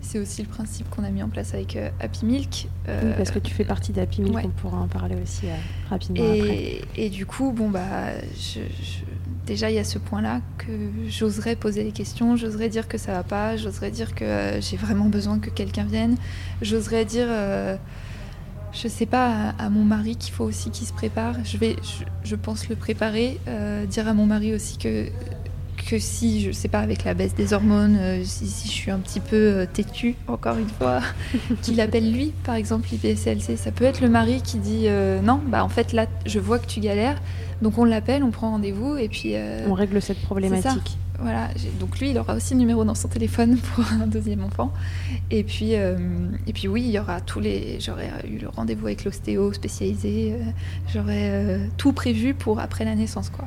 [0.00, 2.68] c'est aussi le principe qu'on a mis en place avec euh, Happy Milk.
[2.88, 4.42] euh, Oui, parce que tu fais partie d'Happy Milk, ouais.
[4.46, 5.54] on pourra en parler aussi euh,
[5.90, 6.38] rapidement après.
[6.56, 9.04] et, et du coup, bon bah, je- je-
[9.46, 10.72] déjà il y a ce point-là que
[11.08, 14.76] j'oserais poser les questions, j'oserais dire que ça va pas, j'oserais dire que euh, j'ai
[14.76, 16.16] vraiment besoin que quelqu'un vienne,
[16.62, 17.76] j'oserais dire, euh,
[18.72, 21.36] je sais pas, à, mon mari qu'il faut aussi qu'il se prépare.
[21.44, 21.76] Je vais,
[22.24, 25.06] je, pense le préparer, euh, dire à mon mari aussi que
[25.90, 29.00] que si, je sais pas, avec la baisse des hormones, euh, si, je suis un
[29.00, 31.00] petit peu têtue, encore une fois,
[31.62, 33.58] qu'il appelle lui, par exemple, l'IPSLC.
[33.58, 34.86] Ça peut être le mari qui dit
[35.22, 37.20] non, bah en fait là, je vois que tu galères,
[37.64, 40.96] donc on l'appelle, on prend rendez-vous, et puis euh, On règle cette problématique.
[41.18, 41.48] voilà.
[41.56, 44.72] j'ai- Donc lui, il aura aussi le numéro dans son téléphone pour un deuxième enfant.
[45.32, 45.96] Et puis, euh,
[46.46, 47.78] et puis oui, il y aura tous les.
[47.80, 50.34] J'aurais eu le rendez-vous avec l'ostéo spécialisé.
[50.38, 50.44] euh,
[50.92, 53.46] J'aurais euh, tout prévu pour après la naissance, quoi.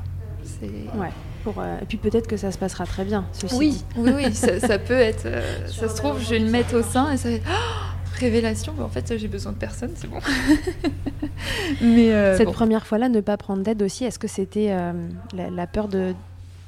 [0.95, 1.09] Ouais.
[1.43, 3.25] Pour, euh, et puis peut-être que ça se passera très bien.
[3.31, 3.85] Ceci Oui, dit.
[3.97, 5.25] oui, oui, ça, ça peut être.
[5.27, 7.45] euh, ça se trouve, je vais le mettre au sein et ça va être.
[7.49, 7.86] Oh,
[8.17, 10.19] révélation, mais en fait, j'ai besoin de personne, c'est bon.
[11.81, 12.53] mais euh, Cette bon.
[12.53, 14.93] première fois-là, ne pas prendre d'aide aussi, est-ce que c'était euh,
[15.35, 16.13] la, la peur de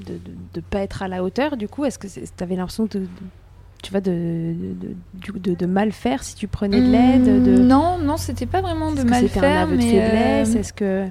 [0.05, 0.19] de, de,
[0.53, 3.07] de pas être à la hauteur Du coup, est-ce que tu avais l'impression de, de-
[3.83, 7.57] tu vois, de, de, de- de mal faire si tu prenais de l'aide de...
[7.57, 9.81] Hmm, Non, non, c'était pas vraiment de Est-ce que mal c'était faire, un aveu de
[9.81, 10.55] faiblesse?
[10.55, 11.05] euh, Est-ce que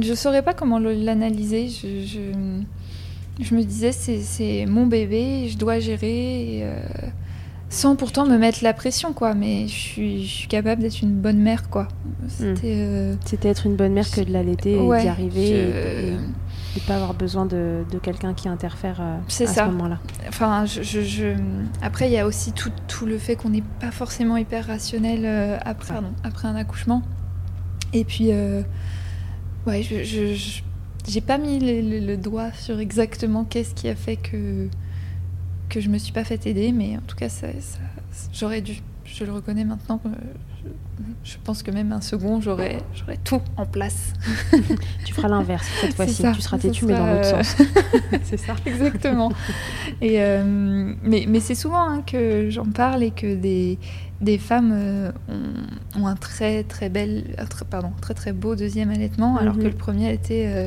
[0.00, 1.68] Je saurais pas comment l'analyser.
[1.68, 6.64] Je, je, je me disais, c'est- mon bébé, je dois gérer, et,
[7.72, 9.32] sans pourtant me mettre la pression, quoi.
[9.34, 11.88] Mais je suis, je suis capable d'être une bonne mère, quoi.
[12.28, 12.74] C'était.
[12.76, 16.16] euh, c'était être une bonne mère que de l'allaiter et ouais, d'y arriver je- et,
[16.76, 19.64] et pas avoir besoin de, de quelqu'un qui interfère euh, C'est à ça.
[19.66, 21.34] ce moment-là Enfin, je, je- je-
[21.82, 25.22] après, il y a aussi tout, tout le fait qu'on n'est pas forcément hyper rationnel
[25.24, 27.02] euh, après, après un accouchement.
[27.92, 28.62] Et puis, euh,
[29.66, 30.34] ouais, je,
[31.08, 34.68] j'ai pas mis le, le- le doigt sur exactement qu'est-ce qui a fait que
[35.70, 37.78] que je me suis pas fait aider, mais en tout cas, ça, ça-
[38.32, 38.74] j'aurais dû.
[39.06, 40.00] Je le reconnais maintenant.
[40.06, 40.10] euh,
[41.24, 44.12] Je, je pense que même un second, j'aurais, j'aurais tout en place.
[45.04, 46.22] Tu feras l'inverse cette fois-ci.
[46.34, 47.56] Tu seras têtu, mais dans l'autre euh, sens.
[48.24, 48.54] c'est ça.
[48.66, 49.32] Exactement.
[50.00, 53.78] Et, euh, mais mais c'est souvent hein, que j'en parle et que des,
[54.20, 55.10] des femmes euh,
[55.96, 59.54] ont, ont un très très bel, un très, pardon, très très beau deuxième allaitement, alors
[59.56, 59.62] Mhm.
[59.62, 60.66] que le premier était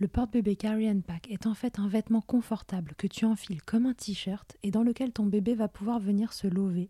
[0.00, 3.86] Le porte-bébé Carry and Pack est en fait un vêtement confortable que tu enfiles comme
[3.86, 6.88] un t-shirt et dans lequel ton bébé va pouvoir venir se lever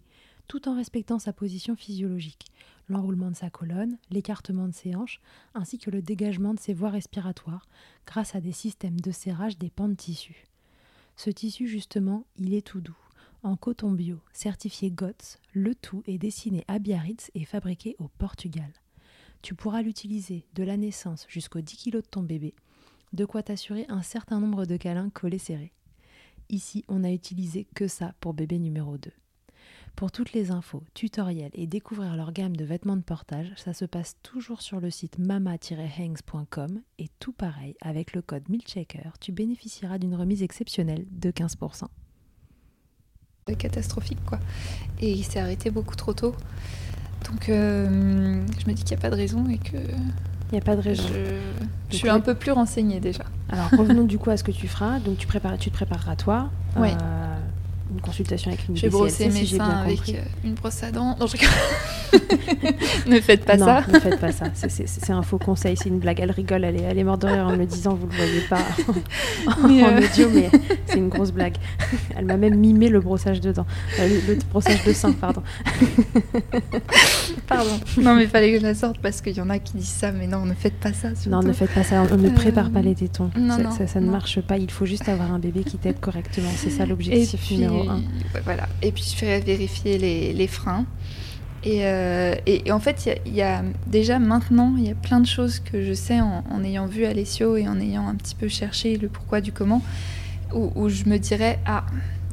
[0.49, 2.47] tout en respectant sa position physiologique,
[2.89, 5.21] l'enroulement de sa colonne, l'écartement de ses hanches,
[5.55, 7.67] ainsi que le dégagement de ses voies respiratoires,
[8.07, 10.47] grâce à des systèmes de serrage des pans de tissu.
[11.17, 12.97] Ce tissu, justement, il est tout doux.
[13.43, 18.73] En coton bio, certifié GOTS, le tout est dessiné à Biarritz et fabriqué au Portugal.
[19.43, 22.55] Tu pourras l'utiliser de la naissance jusqu'aux 10 kg de ton bébé,
[23.15, 25.73] de quoi t'assurer un certain nombre de câlins collés serrés.
[26.51, 29.11] Ici, on n'a utilisé que ça pour bébé numéro 2.
[29.97, 33.85] Pour toutes les infos, tutoriels et découvrir leur gamme de vêtements de portage, ça se
[33.85, 39.99] passe toujours sur le site mama-hangs.com et tout pareil, avec le code MILCHECKER, tu bénéficieras
[39.99, 41.85] d'une remise exceptionnelle de 15%.
[43.57, 44.41] Catastrophique quoi.
[45.01, 46.35] Et il s'est arrêté beaucoup trop tôt.
[47.31, 49.77] Donc euh, je me dis qu'il n'y a pas de raison et que
[50.51, 51.05] Il n'y a pas de raison.
[51.09, 51.41] je,
[51.91, 53.25] je suis un peu plus renseignée déjà.
[53.51, 54.99] Alors revenons du coup à ce que tu feras.
[55.01, 56.51] Donc tu, prépares, tu te prépareras toi.
[56.77, 56.93] Ouais.
[56.93, 57.37] euh,
[57.95, 60.17] une consultation avec une brosser BCLC, mes si j'ai seins bien avec compris.
[60.17, 61.17] euh, une brosse à dents.
[61.19, 61.37] Non, je
[63.11, 63.85] ne faites pas non, ça.
[63.93, 64.47] ne faites pas ça.
[64.55, 66.19] C'est- un faux conseil, c'est une blague.
[66.21, 68.17] Elle rigole, elle est, elle est morte de rire en me le disant, vous le
[68.17, 68.59] voyez pas
[69.47, 70.51] en, Mais, en euh, audio, mais
[70.87, 71.55] c'est une grosse blague.
[72.17, 73.67] Elle m'a même mimé le brossage de dents.
[74.01, 75.43] Euh, le, le brossage de seins, pardon.
[77.47, 77.79] Pardon.
[77.99, 80.13] Non, mais fallait que je la sorte parce qu'il y en a qui disent ça,
[80.13, 81.09] mais non, ne faites pas ça.
[81.29, 82.03] Non, ne faites pas ça.
[82.11, 83.31] On ne Euh, prépare pas les tétons.
[83.37, 84.57] non, ça, non, ça- ça ne marche pas.
[84.57, 86.49] Il faut juste avoir un bébé qui t'aide correctement.
[86.57, 88.69] C'est ça l'objectif numéro ouais, voilà.
[88.83, 90.85] Et puis je ferai vérifier les, les freins.
[91.67, 94.85] Et, euh, et- et en fait, il y a- il y, a déjà maintenant, il
[94.87, 97.81] y a plein de choses que je sais en, en ayant vu Alessio et en
[97.81, 99.83] ayant un petit peu cherché le pourquoi du comment,
[100.53, 101.85] où, où je me dirais ah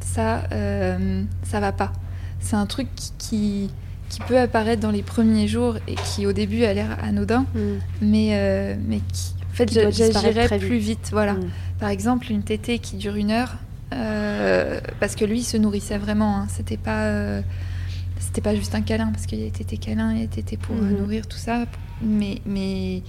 [0.01, 1.93] ça, euh, ça va pas.
[2.41, 3.69] C'est un truc qui, qui,
[4.09, 7.59] qui peut apparaître dans les premiers jours et qui au début a l'air anodin, Mm.
[8.01, 11.09] mais, euh, mais qui, en fait, j'agirais plus vite.
[11.13, 11.33] Voilà.
[11.35, 11.49] Mm.
[11.79, 13.55] Par exemple, une tétée qui dure une heure,
[13.93, 16.37] euh, parce que lui il se nourrissait vraiment.
[16.37, 16.47] hein.
[16.49, 17.41] C'était pas, euh,
[18.19, 20.97] c'était pas juste un câlin, parce qu'il tétés câlins, il tétés pour euh, Mhm.
[20.97, 21.65] nourrir tout ça.
[22.01, 23.01] Mais, mais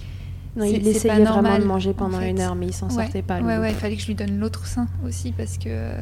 [0.55, 2.29] Non, il essayait pas vraiment normal, de manger en pendant fait.
[2.29, 3.39] une heure, mais il s'en Ouais, sortait pas.
[3.41, 5.95] ouais, ouais, il fallait que je lui donne l'autre sein aussi, parce que euh,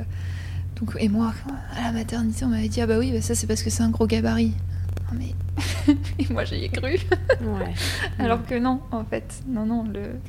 [0.79, 1.33] donc et moi
[1.77, 3.83] à la maternité on m'avait dit ah bah oui, bah ça c'est parce que c'est
[3.83, 4.53] un gros gabarit.
[5.13, 5.35] Mais
[6.19, 6.91] et moi j'y ai cru,
[7.41, 7.73] Ouais.
[8.19, 10.19] alors que non en fait, non non le,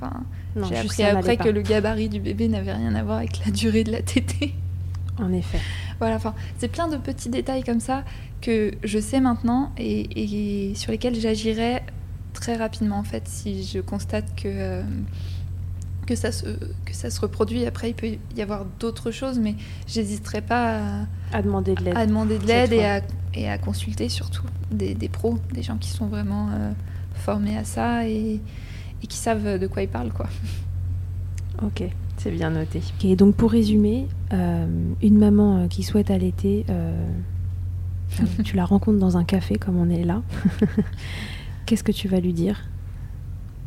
[0.56, 3.52] Non, j'ai appris après que le gabarit du bébé n'avait rien à voir avec la
[3.52, 4.54] durée de la tétée.
[5.18, 5.60] En effet.
[5.98, 8.02] Voilà, enfin, c'est plein de petits détails comme ça
[8.40, 11.82] que je sais maintenant et, et sur lesquels j'agirai
[12.32, 14.82] très rapidement en fait si je constate que, euh,
[16.06, 16.46] que, ça se,
[16.84, 17.64] que ça se reproduit.
[17.66, 19.54] Après, il peut y avoir d'autres choses, mais
[19.86, 20.78] j'hésiterai pas
[21.32, 21.96] à, À demander de l'aide.
[21.96, 23.00] à demander de l'aide et à,
[23.34, 26.72] et à consulter surtout des, des pros, des gens qui sont vraiment euh,
[27.14, 28.40] formés à ça et,
[29.02, 30.12] et qui savent de quoi ils parlent.
[30.12, 30.28] quoi.
[31.62, 31.84] Ok,
[32.16, 32.80] c'est bien noté.
[33.04, 34.66] Et donc pour résumer, euh,
[35.02, 37.06] une maman euh, qui souhaite allaiter, euh,
[38.42, 40.22] tu la rencontres dans un café comme on est là.
[41.66, 42.64] Qu'est-ce que tu vas lui dire?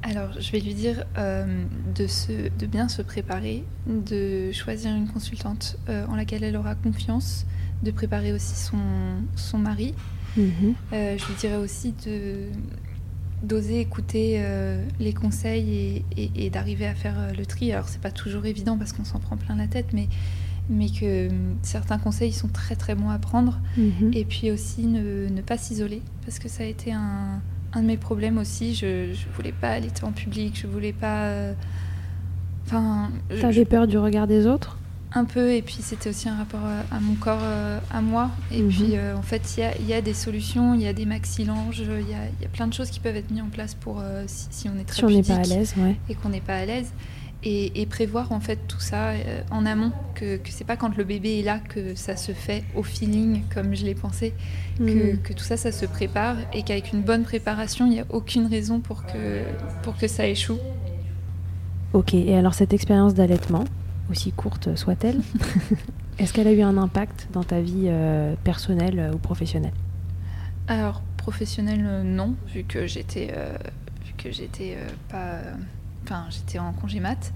[0.07, 1.63] Alors, je vais lui dire euh,
[1.95, 6.75] de, se, de bien se préparer, de choisir une consultante euh, en laquelle elle aura
[6.75, 7.45] confiance,
[7.81, 8.77] de préparer aussi son,
[9.35, 9.95] son mari.
[10.37, 10.75] Mhm.
[10.93, 12.49] Euh, je lui dirais aussi de
[13.43, 14.41] d'oser écouter
[14.99, 17.71] les conseils et, et- et d'arriver à faire le tri.
[17.73, 20.07] Alors, c'est pas toujours évident parce qu'on s'en prend plein la tête, mais,
[20.69, 21.29] mais que
[21.61, 23.59] certains conseils sont très très bons à prendre.
[23.77, 24.11] Mhm.
[24.13, 27.41] Et puis aussi ne, ne pas s'isoler, parce que ça a été un,
[27.75, 28.73] un de mes problèmes aussi.
[28.73, 31.25] Je, je voulais pas allaiter en public, je voulais pas.
[31.25, 31.53] euh,
[32.65, 33.11] Enfin,
[33.41, 34.77] T'avais je- peur du regard des autres?
[35.13, 38.31] Un peu, et puis c'était aussi un rapport à, à mon corps, euh, à moi.
[38.51, 38.69] Et Mhm.
[38.69, 40.93] puis euh, en fait, il y a, il y a des solutions, il y a
[40.93, 43.41] des maxillanges, il y a, il y a plein de choses qui peuvent être mises
[43.43, 45.73] en place pour euh, si, si on est très Si on n'est pas à l'aise,
[45.77, 45.95] ouais.
[46.09, 46.91] et qu'on n'est pas à l'aise.
[47.43, 50.97] Et, et prévoir en fait tout ça euh, en amont, que, que c'est pas quand
[50.97, 54.33] le bébé est là que ça se fait au feeling comme je l'ai pensé,
[54.79, 58.05] que, que tout ça, ça se prépare et qu'avec une bonne préparation, il n'y a
[58.09, 59.43] aucune raison pour que,
[59.83, 60.57] pour que ça échoue.
[61.93, 63.63] Ok, et alors cette expérience d'allaitement,
[64.09, 65.21] aussi courte soit-elle,
[66.19, 69.73] est-ce qu'elle a eu un impact dans ta vie euh, personnelle euh, ou professionnelle?
[70.67, 73.55] Alors, professionnel, euh, non, vu que j'étais euh,
[74.17, 74.77] que j'étais
[75.09, 75.39] pas.
[76.05, 77.33] Enfin, j'étais en congé mat.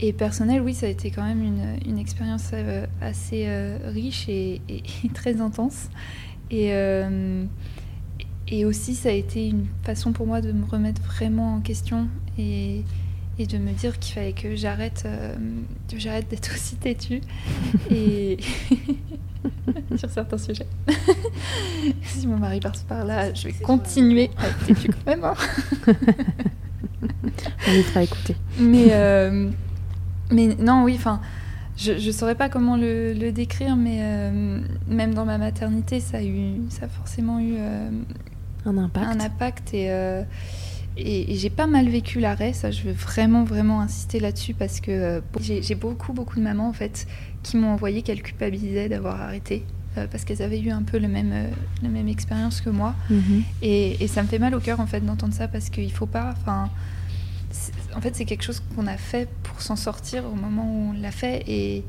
[0.00, 4.28] Et personnel, oui, ça a été quand même une, une expérience euh, assez euh, riche
[4.28, 5.88] et, et- et très intense.
[6.50, 7.44] Et, euh,
[8.48, 12.08] et aussi, ça a été une façon pour moi de me remettre vraiment en question
[12.38, 12.82] et,
[13.38, 15.34] et de me dire qu'il fallait que j'arrête euh,
[15.88, 17.20] que j'arrête d'être aussi têtue
[17.90, 18.36] et
[19.96, 20.66] sur certains sujets.
[22.02, 25.24] si mon mari passe par là, je vais continuer à être têtue quand même.
[25.24, 25.34] hein.
[27.02, 28.36] On fera écouter.
[28.58, 29.50] Mais, euh,
[30.30, 31.20] mais non, oui, enfin,
[31.76, 36.18] je ne saurais pas comment le, le décrire, mais euh, même dans ma maternité, ça
[36.18, 37.90] a, eu, ça a forcément eu euh,
[38.66, 39.06] Un impact.
[39.06, 39.74] un impact.
[39.74, 39.86] Et,
[40.96, 44.80] et, et j'ai pas mal vécu l'arrêt, ça, je veux vraiment, vraiment insister là-dessus parce
[44.80, 47.06] que j'ai j'ai beaucoup, beaucoup de mamans, en fait,
[47.42, 49.64] qui m'ont envoyé qu'elles culpabilisaient d'avoir arrêté.
[49.96, 51.48] Euh, parce qu'elles avaient eu un peu le même, euh,
[51.82, 52.94] la même expérience que moi.
[53.10, 53.42] Mhm.
[53.62, 56.06] Et, et ça me fait mal au cœur en fait d'entendre ça parce qu'il faut
[56.06, 56.34] pas.
[56.40, 56.68] Enfin,
[57.96, 60.92] en fait, c'est quelque chose qu'on a fait pour s'en sortir au moment où on
[61.00, 61.84] l'a fait et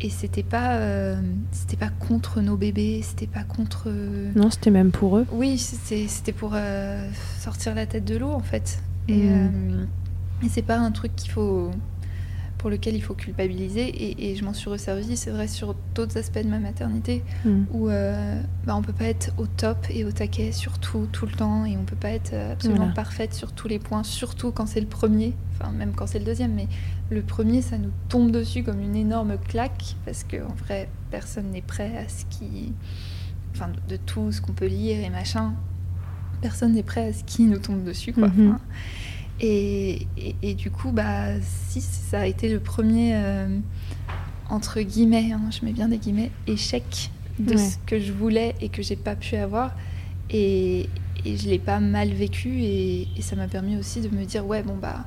[0.00, 3.90] et c'était pas euh, c'était pas contre nos bébés, c'était pas contre.
[4.36, 5.26] Non, c'était même pour eux.
[5.32, 7.08] Oui, c'était pour euh,
[7.40, 8.80] sortir la tête de l'eau en fait.
[9.08, 9.50] Et, Mm.
[9.72, 9.84] euh,
[10.44, 11.70] et c'est pas un truc qu'il faut
[12.58, 16.18] pour lequel il faut culpabiliser et, et je m'en suis resservie, c'est vrai, sur d'autres
[16.18, 17.66] aspects de ma maternité Mhm.
[17.70, 21.24] où euh, bah, on peut pas être au top et au taquet sur tout, tout
[21.26, 22.94] le temps, et on peut pas être euh, absolument Voilà.
[22.94, 26.24] parfaite sur tous les points, surtout quand c'est le premier, enfin même quand c'est le
[26.24, 26.66] deuxième, mais
[27.10, 31.62] le premier, ça nous tombe dessus comme une énorme claque, parce qu'en vrai, personne n'est
[31.62, 32.72] prêt à ce qui...
[33.54, 35.54] Enfin, de, de tout ce qu'on peut lire et machin,
[36.42, 38.28] personne n'est prêt à ce qui nous tombe dessus, quoi.
[38.28, 38.48] Mhm.
[38.50, 38.60] Enfin,
[39.40, 43.58] et, et- et du coup, bah, si ça a été le premier, euh,
[44.50, 47.58] entre guillemets, hein, je mets bien des guillemets, échec de Ouais.
[47.58, 49.72] ce que je voulais et que j'ai pas pu avoir.
[50.30, 50.88] Et,
[51.24, 54.62] et je l'ai pas mal vécu et, ça m'a permis aussi de me dire, ouais,
[54.62, 55.04] bon, bah,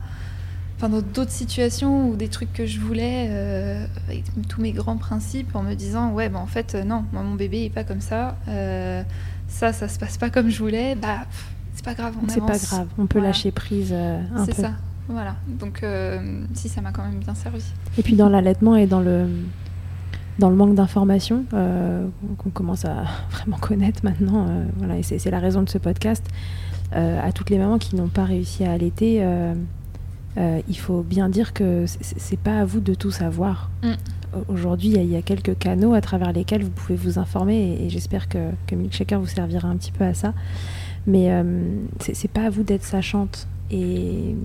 [0.78, 4.98] enfin, dans d'autres situations ou des trucs que je voulais, euh, avec tous mes grands
[4.98, 7.84] principes, en me disant, ouais, bah, en fait, euh, non, moi, mon bébé est pas
[7.84, 8.38] comme ça.
[8.48, 9.04] euh,
[9.48, 10.96] ça, ça se passe pas comme je voulais.
[10.96, 11.46] Bah, pff,
[11.84, 12.70] c'est pas grave, on C'est pas avance.
[12.70, 13.30] grave, on peut Voilà.
[13.30, 14.52] lâcher prise euh, un peu.
[14.54, 14.72] C'est ça,
[15.10, 15.36] voilà.
[15.48, 17.63] Donc, euh, si, ça m'a quand même bien servi.
[17.98, 19.26] Et puis dans l'allaitement et dans le,
[20.39, 25.32] dans le manque d'informations euh, qu'on commence à vraiment connaître maintenant, euh, voilà, et c'est
[25.32, 26.24] la raison de ce podcast,
[26.94, 29.26] euh, à toutes les mamans qui n'ont pas réussi à allaiter,
[30.38, 33.70] il faut bien dire que c'est- pas à vous de tout savoir.
[33.84, 33.88] Mm.
[34.34, 36.96] Au- Aujourd'hui, il y a- il y, a quelques canaux à travers lesquels vous pouvez
[36.96, 40.34] vous informer et, et j'espère que, que Milkshaker vous servira un petit peu à ça.
[41.08, 41.44] Mais euh,
[42.00, 43.48] c'est pas à vous d'être sachante.
[43.72, 44.36] Et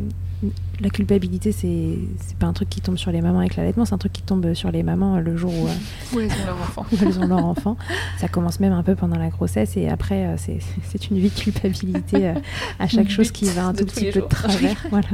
[0.80, 3.98] la culpabilité, c'est pas un truc qui tombe sur les mamans avec l'allaitement, c'est un
[3.98, 5.70] truc qui tombe sur les mamans le jour où, euh,
[6.14, 6.86] Où elles ont leur enfant.
[6.92, 7.76] où elles ont leur enfant.
[8.18, 11.40] Ça commence même un peu pendant la grossesse et après, euh, c'est une vie de
[11.40, 12.34] culpabilité euh,
[12.78, 14.86] à chaque chose qui va un tout petit peu de travers.
[14.90, 15.08] voilà.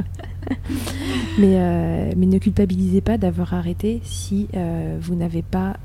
[1.39, 4.47] mais, mais ne culpabilisez pas d'avoir arrêté si
[4.99, 5.77] vous n'avez pas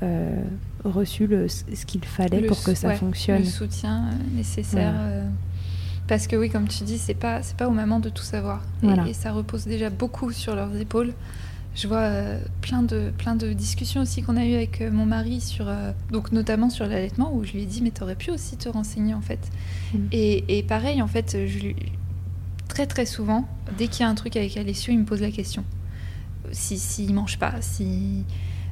[0.83, 3.39] reçu le, ce qu'il fallait Le pour que ça ouais, fonctionne.
[3.39, 4.93] Le soutien nécessaire.
[4.93, 5.23] Voilà.
[6.09, 8.61] Parce que oui, comme tu dis, c'est pas c'est pas aux mamans de tout savoir.
[8.83, 9.07] Et- Voilà.
[9.07, 11.13] Et, ça repose déjà beaucoup sur leurs épaules.
[11.75, 15.05] Je vois euh, plein de plein de discussions aussi qu'on a eues avec euh, mon
[15.05, 18.31] mari sur euh, donc notamment sur l'allaitement où je lui ai dit mais t'aurais pu
[18.31, 19.39] aussi te renseigner en fait.
[19.93, 19.97] Mm.
[20.11, 21.75] Et, et pareil en fait, je lui
[22.67, 25.31] très très souvent dès qu'il y a un truc avec Alessio, il me pose la
[25.31, 25.63] question.
[26.51, 28.25] Si s'il mange pas, si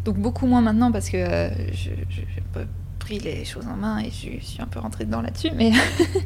[0.03, 2.61] donc beaucoup moins maintenant parce que euh, je, je-
[3.09, 5.71] les choses en main et je, suis un peu rentrée dedans là-dessus, mais,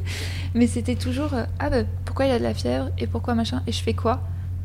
[0.54, 3.62] mais c'était toujours euh, ah bah, pourquoi il a de la fièvre et pourquoi machin
[3.66, 4.20] et je fais quoi?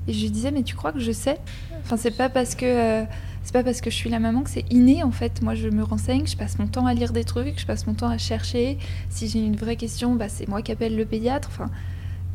[0.07, 1.37] Et je lui disais mais tu crois que je sais?
[1.83, 3.05] Enfin c'est pas parce que euh,
[3.43, 5.41] c'est pas parce que je suis la maman que c'est inné en fait.
[5.41, 7.93] Moi je me renseigne, je passe mon temps à lire des trucs, je passe mon
[7.93, 8.77] temps à chercher.
[9.09, 11.49] Si j'ai une vraie question, bah, c'est moi qui appelle le pédiatre.
[11.51, 11.69] Enfin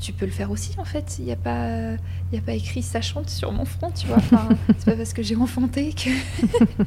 [0.02, 1.16] tu peux le faire aussi en fait.
[1.18, 1.92] Il n'y a pas,
[2.32, 4.16] il y a pas écrit sachante sur mon front, tu vois.
[4.16, 6.10] Enfin, c'est pas parce que j'ai enfanté que.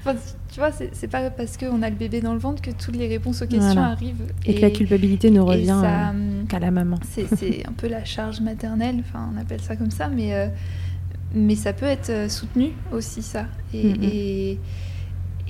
[0.00, 0.14] Enfin,
[0.52, 3.08] tu vois, c'est pas parce qu'on a le bébé dans le ventre que toutes les
[3.08, 3.88] réponses aux questions Voilà.
[3.88, 4.32] arrivent.
[4.44, 6.98] Et, que la culpabilité ne revient ça, euh, hum, qu'à la maman.
[7.10, 10.48] c'est c'est un peu la charge maternelle, enfin on appelle ça comme ça, mais, euh,
[11.34, 13.46] mais ça peut être euh, soutenu aussi ça.
[13.74, 14.02] Et, Mhm.
[14.02, 14.58] et,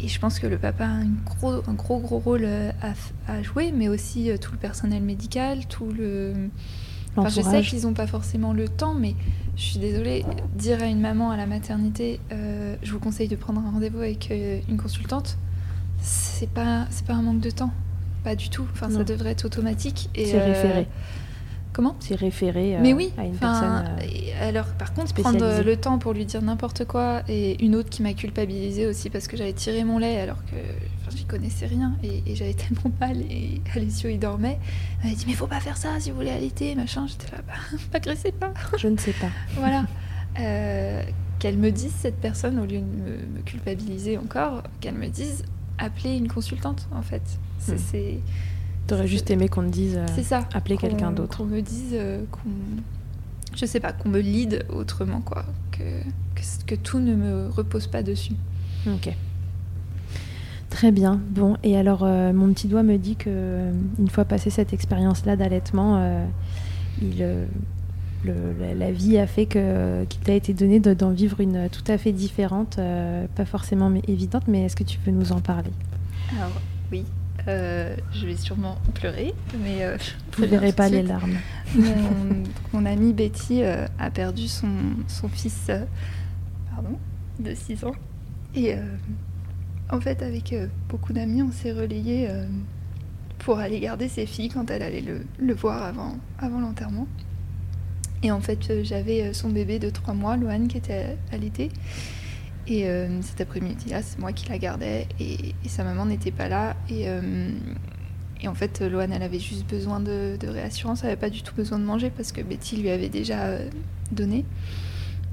[0.03, 3.33] et je pense que le papa a un gros, un gros, gros rôle euh, à,
[3.33, 6.51] à jouer, mais aussi euh, tout le personnel médical, tout le...
[7.17, 9.17] Enfin, je sais qu'ils n'ont pas forcément le temps, mais
[9.57, 10.25] je suis désolée,
[10.55, 13.99] dire à une maman à la maternité, euh, je vous conseille de prendre un rendez-vous
[13.99, 15.37] avec euh, une consultante,
[16.01, 17.73] c'est pas, c'est pas un manque de temps,
[18.23, 18.67] pas du tout.
[18.73, 20.11] Enfin, ça devrait être automatique.
[20.15, 20.87] et, C'est euh, référé.
[21.79, 23.85] Comment C'est référé euh, mais oui, à une personne.
[24.03, 27.89] euh, alors par contre prendre le temps pour lui dire n'importe quoi et une autre
[27.89, 30.57] qui m'a culpabilisée aussi parce que j'avais tiré mon lait alors que
[31.17, 34.59] j'y connaissais rien et, et j'avais tellement mal et Alessio il dormait.
[35.05, 37.07] Elle m'a dit mais faut pas faire ça si vous voulez allaiter machin.
[37.07, 37.55] J'étais là bah
[37.93, 38.53] m'agressez pas.
[38.77, 39.31] Je ne sais pas.
[39.57, 39.85] voilà.
[40.41, 41.01] Euh,
[41.39, 45.45] qu'elle me dise, cette personne, au lieu de me, me culpabiliser encore, qu'elle me dise,
[45.79, 47.23] appelez une consultante, en fait.
[47.61, 48.19] C'est, Hmm.
[48.89, 50.49] T'aurais juste aimé qu'on te dise euh, c'est ça.
[50.53, 51.39] appeler Qu'on- quelqu'un d'autre.
[51.39, 52.49] Qu'on me dise, euh, qu'on...
[53.57, 55.45] Je sais pas, qu'on me lead autrement, quoi.
[55.71, 55.79] Que,
[56.35, 58.35] que, que tout ne me repose pas dessus.
[58.87, 59.15] Ok.
[60.71, 61.21] Très bien.
[61.31, 65.35] Bon, et alors euh, mon petit doigt me dit que une fois passé cette expérience-là
[65.37, 66.23] d'allaitement,
[67.01, 67.19] il,
[68.25, 71.69] le- la, la vie a fait que qu'il t'a été donné de- d'en vivre une
[71.71, 75.33] tout à fait différente, euh, pas forcément mais évidente, mais est-ce que tu peux nous
[75.33, 75.71] en parler?
[76.37, 76.51] Alors,
[76.93, 77.05] oui.
[77.49, 79.97] Euh, je vais sûrement pleurer, mais euh,
[80.37, 81.37] Je ne verrai pas les larmes.
[81.75, 82.43] mon,
[82.73, 84.69] mon amie Betty euh, a perdu son,
[85.07, 85.85] son fils euh,
[86.75, 86.99] pardon,
[87.41, 87.95] de 6 ans.
[88.55, 88.75] Et
[89.91, 90.55] en fait, avec
[90.89, 92.45] beaucoup d'amis, on s'est relayés euh,
[93.39, 97.07] pour aller garder ses filles quand elle allait le, le voir avant, avant l'enterrement.
[98.23, 101.71] Et en fait, j'avais son bébé de 3 mois, Loane, qui était allaitée.
[102.71, 106.49] Et euh, cet après-midi-là, c'est moi qui la gardais et, et sa maman n'était pas
[106.49, 106.77] là.
[106.91, 107.51] Et, euh,
[108.43, 111.43] et en fait, Loane, elle avait juste besoin de, de réassurance, elle n'avait pas du
[111.43, 113.69] tout besoin de manger parce que Betty lui avait déjà euh,
[114.13, 114.45] donné.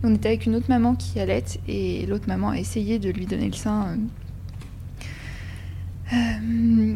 [0.04, 3.26] On était avec une autre maman qui allait et l'autre maman a essayé de lui
[3.26, 3.98] donner le sein.
[6.14, 6.96] euh, euh,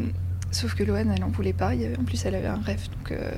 [0.50, 1.74] sauf que Loane, elle en voulait pas.
[1.74, 3.30] Il y avait- en plus, elle avait un rêve, donc euh,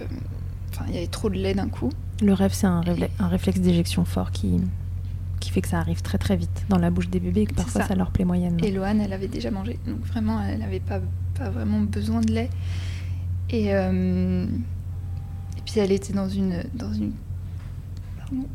[0.89, 1.91] il y avait trop de lait d'un coup.
[2.23, 2.83] Le rêve, c'est un,
[3.19, 4.61] un réflexe d'éjection fort qui,
[5.43, 7.55] qui fait que ça arrive très très vite dans la bouche des bébés et que
[7.55, 7.89] parfois ça.
[7.89, 7.95] ça.
[7.97, 8.65] leur plaît moyennement.
[8.65, 9.79] Et Loane, elle avait déjà mangé.
[9.87, 11.01] Donc vraiment, elle n'avait pas,
[11.35, 12.51] pas vraiment besoin de lait.
[13.51, 17.13] Et, euh, et puis elle était dans une, dans une,
[18.17, 18.47] pardon,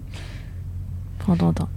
[1.20, 1.68] Prends ton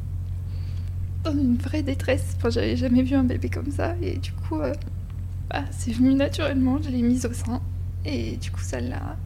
[1.24, 2.34] dans une vraie détresse.
[2.36, 3.94] Enfin, j'avais jamais vu un bébé comme ça.
[4.00, 4.72] Et du coup, euh,
[5.50, 6.78] bah, c'est venu naturellement.
[6.80, 7.61] Je l'ai mise au sein.
[8.04, 9.16] Et du coup, ça l'a,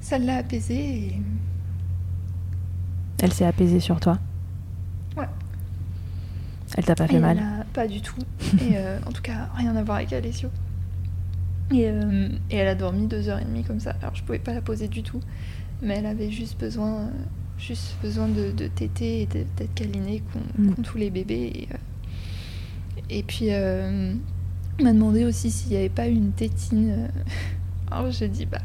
[0.00, 0.74] ça l'a apaisée.
[0.74, 1.20] Et...
[3.22, 4.18] Elle s'est apaisée sur toi.
[6.76, 8.18] Elle t'a pas fait Et mal elle a- Pas du tout.
[8.60, 10.48] Et euh, en tout cas, rien à voir avec Alessio.
[11.72, 13.94] Et, euh, et elle a dormi deux heures et demie comme ça.
[14.02, 15.20] Alors je pouvais pas la poser du tout,
[15.82, 17.10] mais elle avait juste besoin, euh,
[17.58, 20.22] juste besoin de, de téter et d'être câlinée
[20.58, 20.74] Mm.
[20.74, 21.68] qu'ont tous les bébés.
[23.08, 23.48] Et, et puis
[24.82, 27.08] m'a demandé aussi s'il n'y avait pas une tétine.
[27.90, 28.58] Alors j'ai dit bah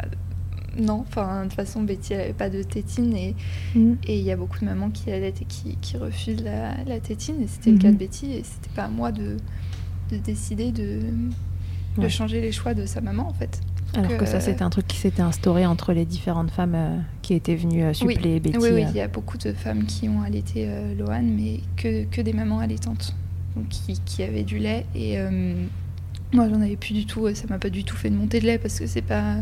[0.82, 1.06] non.
[1.08, 3.36] Enfin de toute façon Betty elle avait pas de tétine et
[3.76, 3.98] Mhm.
[4.08, 7.00] et il y a beaucoup de mamans qui allaitent et qui, qui refusent la, la
[7.00, 7.42] tétine.
[7.44, 8.32] Et c'était le cas de Betty.
[8.34, 9.38] Et c'était pas à moi de,
[10.12, 11.02] de décider de,
[12.08, 13.60] changer les choix de sa maman, en fait.
[13.96, 16.98] Alors que que- ça, c'était un truc qui s'était instauré entre les différentes femmes euh,
[17.24, 18.40] qui étaient venues euh, suppléer oui.
[18.40, 18.58] Betty.
[18.58, 18.88] Oui, oui, euh.
[18.90, 22.34] il y a beaucoup de femmes qui ont allaité euh, Lohan, mais que, que des
[22.34, 23.16] mamans allaitantes.
[23.56, 24.86] Donc qui, qui avaient du lait.
[24.96, 25.56] Et euh,
[26.32, 27.28] moi, j'en avais plus du tout.
[27.34, 29.38] Ça m'a pas du tout fait de montée de lait parce que c'est pas.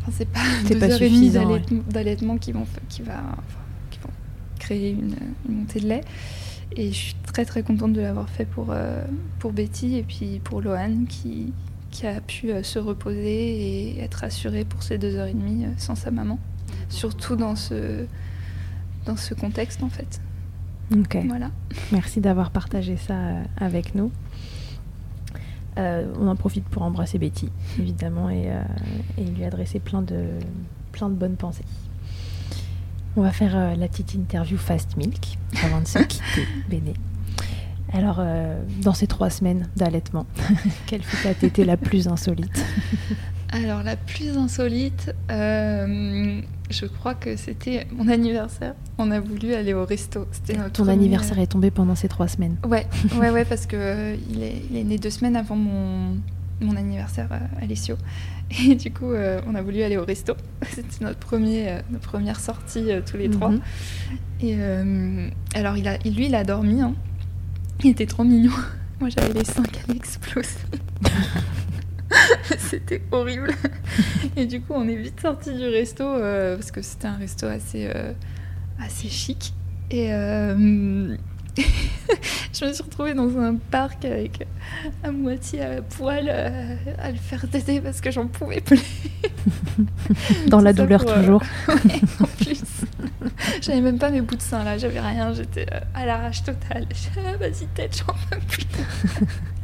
[0.00, 1.62] Enfin, c'est pas deux pas heures et demie ouais.
[1.88, 4.10] d'allaitement qui vont, qui, va, enfin, qui vont
[4.58, 5.14] créer une,
[5.48, 6.04] une montée de lait.
[6.76, 9.04] Et je suis très très contente de l'avoir fait pour, euh,
[9.40, 11.52] pour Betty et puis pour Lohan qui,
[11.90, 15.64] qui a pu euh, se reposer et être assurée pour ces deux heures et demie
[15.64, 16.38] euh, sans sa maman.
[16.88, 18.06] Surtout dans ce,
[19.04, 20.20] dans ce contexte en fait.
[20.96, 21.18] Ok.
[21.26, 21.50] Voilà.
[21.92, 23.14] Merci d'avoir partagé ça
[23.56, 24.12] avec nous.
[25.80, 28.62] Euh, on en profite pour embrasser Betty, évidemment, et, euh,
[29.16, 30.24] et lui adresser plein de,
[30.92, 31.64] plein de bonnes pensées.
[33.16, 36.94] On va faire euh, la petite interview Fast Milk avant de se quitter, Béné.
[37.92, 40.26] Alors, euh, dans ces trois semaines d'allaitement,
[40.86, 42.64] quelle fut ta tétée la plus insolite?
[43.52, 46.40] Alors la plus insolite, euh,
[46.70, 48.74] je crois que c'était mon anniversaire.
[48.98, 50.26] On a voulu aller au resto.
[50.30, 52.56] C'était Ton premier- anniversaire est tombé pendant ces trois semaines.
[52.68, 52.86] Ouais,
[53.18, 56.16] ouais, ouais, parce que euh, il, est, il est né deux semaines avant mon,
[56.60, 57.96] mon anniversaire euh, à Alessio.
[58.68, 60.34] Et du coup, euh, on a voulu aller au resto.
[60.70, 63.50] C'était notre, premier, euh, notre première sortie euh, tous les trois.
[63.50, 63.60] Mhm.
[64.42, 66.80] Et euh, alors, il a, lui, il a dormi.
[66.82, 66.94] hein.
[67.82, 68.52] Il était trop mignon.
[69.00, 70.48] Moi, j'avais les seins qui allaient exploser.
[72.58, 73.52] c'était horrible.
[74.36, 77.46] Et du coup, on est vite sorti du resto euh, parce que c'était un resto
[77.46, 78.12] assez, euh,
[78.80, 79.52] assez chic.
[79.90, 81.16] Et euh,
[81.56, 84.46] je me suis retrouvée dans un parc avec
[85.02, 88.80] à moitié à poil à le faire téter parce que j'en pouvais plus.
[90.48, 91.42] Dans la douleur pour, toujours.
[91.68, 92.62] Ouais, en plus.
[93.62, 96.86] J'avais même pas mes bouts de sein là, j'avais rien, j'étais à l'arrache totale.
[97.16, 98.66] Ah, vas-y, tête, j'en peux plus.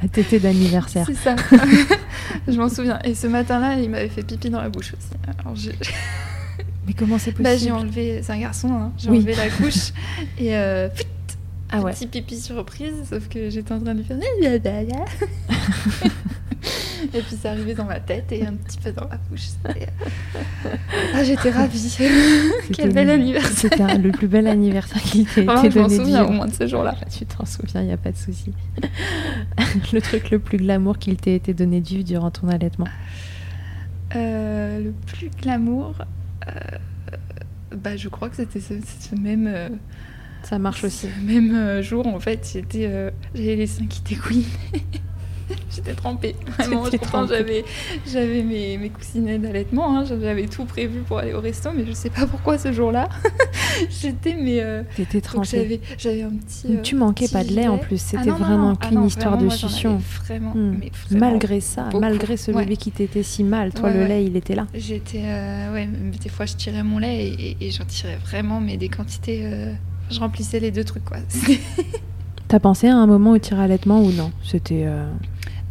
[0.02, 1.06] La tétée d'anniversaire.
[1.06, 1.36] C'est ça.
[2.48, 2.98] je m'en souviens.
[3.04, 5.08] Et ce matin-là, il m'avait fait pipi dans la bouche aussi.
[5.40, 5.72] Alors j'ai
[6.86, 8.92] Mais comment c'est possible bah, j'ai enlevé, c'est un garçon, hein.
[8.96, 9.16] j'ai Oui.
[9.18, 9.92] enlevé la couche
[10.38, 10.88] et euh,
[11.70, 11.92] Ah ouais.
[11.92, 14.18] petit pipi surprise, sauf que j'étais en train de lui faire.
[17.14, 19.48] et puis c'est arrivé dans ma tête et un petit peu dans la bouche.
[21.14, 21.96] Ah, j'étais ravie.
[22.72, 23.70] Quel bel anniversaire.
[23.70, 25.70] C'était le plus bel anniversaire qui t'ait été donné.
[25.70, 26.94] Je m'en souviens au moins de ce jour-là.
[27.10, 28.52] Tu t'en souviens, il n'y a pas de souci.
[29.92, 32.88] le truc le plus glamour qu'il t'ait été donné de vivre durant ton allaitement
[34.14, 35.94] euh, Le plus glamour,
[36.48, 36.52] euh,
[37.74, 38.74] bah, je crois que c'était ce,
[39.14, 39.46] même...
[39.46, 39.68] Euh,
[40.42, 41.08] ça marche aussi.
[41.24, 44.44] Même euh, jour, en fait, j'étais, euh, j'avais les seins qui dégouinaient.
[45.74, 46.36] J'étais trempée.
[46.58, 46.84] Vraiment,
[47.28, 47.64] j'avais,
[48.06, 49.96] j'avais mes, mes coussinets d'allaitement.
[49.96, 53.08] Hein, j'avais tout prévu pour aller au resto, mais je sais pas pourquoi ce jour-là.
[53.90, 54.60] j'étais, mais.
[54.60, 55.48] Euh, T'étais trempée.
[55.50, 56.80] J'avais, j'avais un petit.
[56.82, 58.00] tu manquais pas de lait en plus.
[58.00, 60.00] C'était ah vraiment qu'une ah histoire de succion.
[60.24, 60.80] Vraiment, hmm.
[61.12, 64.66] Malgré ça, malgré ce bébé qui t'était si mal, toi, le lait, il était là.
[64.74, 65.22] J'étais.
[65.72, 65.88] ouais,
[66.20, 69.74] des fois, je tirais mon lait et, et j'en tirais vraiment, mais des quantités
[70.10, 71.18] je remplissais les deux trucs quoi.
[72.48, 74.30] T'as pensé à un moment au tir allaitement ou non?
[74.44, 74.84] C'était.
[74.86, 75.10] Euh,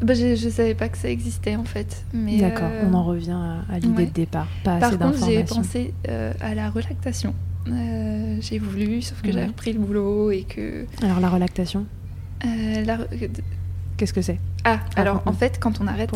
[0.05, 2.05] bah, je, je savais pas que ça existait en fait.
[2.13, 3.39] D'accord, on en euh, revient
[3.69, 4.47] à, l'idée de départ.
[4.63, 7.33] Pas Par contre, j'ai pensé euh, à la relactation.
[7.65, 10.85] j'ai voulu, sauf que j'avais repris le boulot et que.
[11.01, 11.85] Alors la relactation
[12.43, 12.99] la...
[13.97, 14.39] Qu'est-ce que c'est?
[14.65, 16.11] Ah, alors en fait, quand on arrête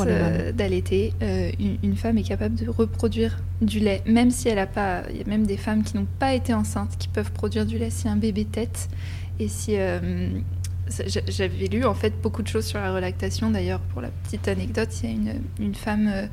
[0.55, 1.13] d'allaiter,
[1.59, 5.01] une, une, femme est capable de reproduire du lait, même si elle a pas.
[5.09, 7.79] Il y a même des femmes qui n'ont pas été enceintes qui peuvent produire du
[7.79, 8.89] lait si un bébé tête
[9.39, 9.77] et si
[11.27, 13.49] j'avais lu en fait beaucoup de choses sur la relactation.
[13.49, 16.27] D'ailleurs, pour la petite anecdote, il y a une, une femme euh,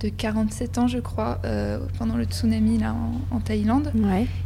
[0.00, 2.94] de 47 ans, je crois, euh, pendant le tsunami là
[3.30, 3.92] en, Thaïlande,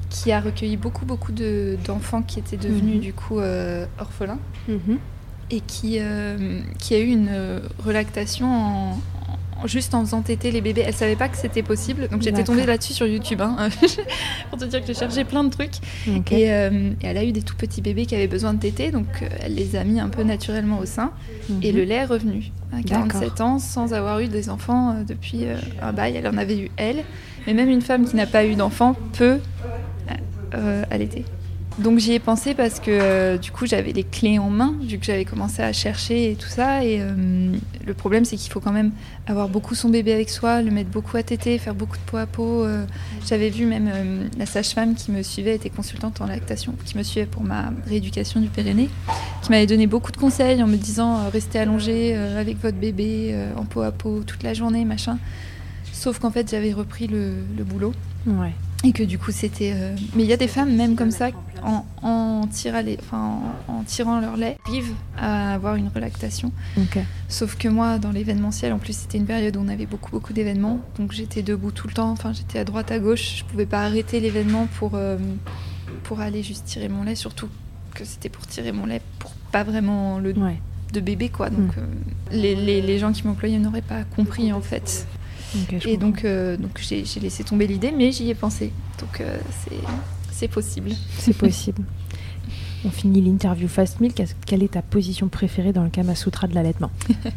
[0.08, 3.00] qui a recueilli beaucoup beaucoup d'enfants qui étaient devenus mhm.
[3.00, 4.40] du coup euh, orphelins.
[4.68, 4.98] Mhm.
[5.50, 5.98] Et qui,
[6.78, 8.98] qui a eu une relactation en,
[9.66, 10.84] juste en faisant téter les bébés.
[10.86, 13.68] Elle savait pas que c'était possible, donc j'étais tombée là-dessus sur YouTube hein,
[14.50, 15.76] pour te dire que j'ai cherché plein de trucs.
[16.08, 19.06] Euh, et, elle a eu des tout petits bébés qui avaient besoin de téter, donc
[19.22, 21.12] euh, elle les a mis un peu naturellement au sein.
[21.62, 21.78] Et mhm.
[21.78, 25.46] le lait est revenu à 47 ans sans avoir eu des enfants euh, depuis
[25.80, 26.16] un bail.
[26.16, 27.04] Elle en avait eu elle,
[27.46, 29.38] mais même une femme qui n'a pas eu d'enfant peut
[30.90, 31.24] allaiter.
[31.78, 34.98] Donc j'y ai pensé parce que euh, du coup j'avais les clés en main, vu
[34.98, 36.84] que j'avais commencé à chercher et tout ça.
[36.84, 37.52] Et euh,
[37.86, 38.92] le problème c'est qu'il faut quand même
[39.26, 42.18] avoir beaucoup son bébé avec soi, le mettre beaucoup à téter, faire beaucoup de peau
[42.18, 42.62] à peau.
[42.64, 42.84] Euh.
[43.26, 43.90] j'avais vu même
[44.38, 48.40] la sage-femme qui me suivait, était consultante en lactation, qui me suivait pour ma rééducation
[48.40, 48.90] du périnée,
[49.42, 53.64] qui m'avait donné beaucoup de conseils en me disant restez allongé avec votre bébé en
[53.64, 55.18] peau à peau toute la journée, machin.
[55.92, 57.92] Sauf qu'en fait j'avais repris le, le boulot.
[58.26, 58.52] Ouais
[58.84, 61.30] et que du coup c'était euh, mais il y a des femmes même comme ça
[61.62, 62.48] en, en,
[62.84, 62.98] les...
[63.00, 66.52] enfin, en, tirant leur lait arrivent à avoir une relactation.
[67.28, 70.32] Sauf que moi dans l'événementiel en plus c'était une période où on avait beaucoup beaucoup
[70.32, 70.80] d'événements.
[70.98, 72.10] Donc j'étais debout tout le temps.
[72.10, 73.38] Enfin j'étais à droite à gauche.
[73.38, 75.18] Je pouvais pas arrêter l'événement pour euh,
[76.02, 77.14] pour aller juste tirer mon lait.
[77.14, 77.48] Surtout
[77.94, 80.34] que c'était pour tirer mon lait pour pas vraiment le
[80.92, 81.50] de bébé quoi.
[81.50, 81.80] Donc mm.
[81.80, 81.86] euh,
[82.32, 85.06] les, les, les gens qui m'employaient n'auraient pas compris en fait
[85.84, 88.72] et donc, euh, donc j'ai laissé tomber l'idée, mais j'y ai pensé.
[88.98, 89.36] Donc euh,
[90.30, 90.90] c'est possible.
[91.18, 91.82] C'est possible.
[92.84, 94.20] On finit l'interview Fast Milk.
[94.44, 96.90] Quelle est ta position préférée dans le Kama Sutra de l'allaitement?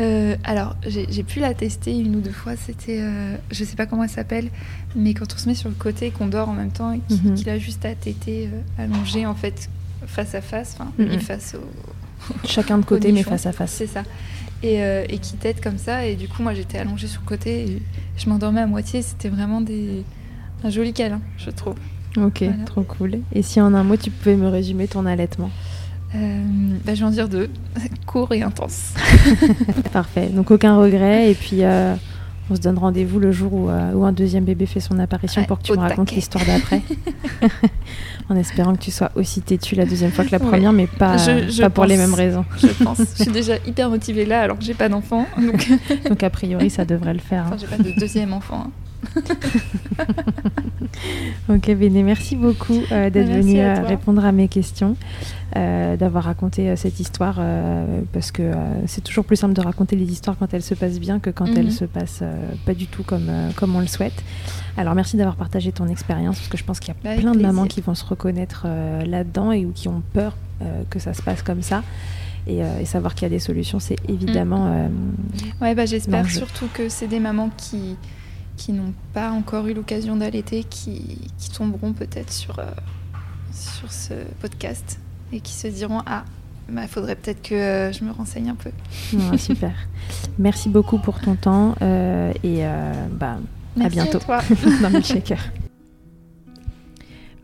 [0.00, 2.52] Euh, Alors, j'ai pu la tester une ou deux fois.
[2.54, 3.02] C'était,
[3.50, 4.48] je sais pas comment elle s'appelle,
[4.94, 7.00] mais quand on se met sur le côté et qu'on dort en même temps et
[7.12, 7.34] mhm.
[7.34, 9.68] qu'il a juste à téter allongé en fait
[10.06, 12.46] face à face, enfin mm face au.
[12.46, 13.72] Chacun de côté, mais face à face.
[13.72, 14.04] C'est ça.
[14.64, 16.04] Euh, et, qui t'aide comme ça.
[16.06, 17.82] Et du coup, moi, j'étais allongée sur le côté et
[18.16, 19.02] je m'endormais à moitié.
[19.02, 20.02] C'était vraiment des...
[20.64, 21.76] un joli câlin, je trouve.
[22.16, 23.20] Ok, trop cool.
[23.32, 25.50] Et si en un mot, tu pouvais me résumer ton allaitement?
[26.14, 26.42] Euh,
[26.84, 27.50] bah, Je vais en dire deux.
[28.06, 28.94] Court et intense.
[29.92, 30.28] Parfait.
[30.28, 31.30] Donc, aucun regret.
[31.30, 31.62] Et puis.
[31.62, 31.94] Euh,
[32.50, 35.64] on se donne rendez-vous le jour où, un deuxième bébé fait son apparition pour que
[35.64, 36.80] tu me racontes l'histoire d'après.
[38.28, 41.16] en espérant que tu sois aussi têtu la deuxième fois que la première, mais pas,
[41.60, 42.44] pas pour les mêmes raisons.
[42.58, 42.98] Je pense.
[42.98, 45.26] je suis déjà hyper motivée là alors que j'ai pas d'enfant.
[45.36, 45.68] Donc...
[46.08, 46.22] donc...
[46.22, 47.44] a priori ça devrait le faire.
[47.46, 47.58] Enfin, hein.
[47.60, 48.66] j'ai pas de deuxième enfant.
[48.66, 48.70] Hein.
[51.48, 54.96] ok Béné, merci beaucoup euh, d'être venu euh, répondre à mes questions,
[55.56, 57.40] euh, d'avoir raconté cette histoire,
[58.12, 58.52] parce que
[58.86, 61.46] c'est toujours plus simple de raconter les histoires quand elles se passent bien que quand
[61.46, 61.70] elles mhm.
[61.70, 62.22] se passent
[62.66, 64.22] pas du tout comme, comme on le souhaite.
[64.76, 67.40] Alors merci d'avoir partagé ton expérience, parce que je pense qu'il y a plein de
[67.40, 68.66] mamans qui vont se reconnaître
[69.06, 70.36] là-dedans et ou qui ont peur
[70.90, 71.82] que ça se passe comme ça.
[72.46, 74.66] Et, savoir qu'il y a des solutions, c'est évidemment.
[74.66, 75.62] Mm.
[75.62, 77.96] ouais, bah, j'espère surtout que c'est des mamans qui,
[78.58, 82.64] qui n'ont pas encore eu l'occasion d'allaiter, qui, qui, tomberont peut-être sur, euh,
[83.52, 85.00] sur ce podcast
[85.32, 86.24] et qui se diront Ah,
[86.68, 88.70] il bah, faudrait peut-être que euh, je me renseigne un peu.
[89.38, 89.72] super.
[90.38, 92.64] Merci beaucoup pour ton temps euh, et
[93.12, 93.38] bah,
[93.80, 94.40] à bientôt toi.
[94.82, 95.40] dans le shaker.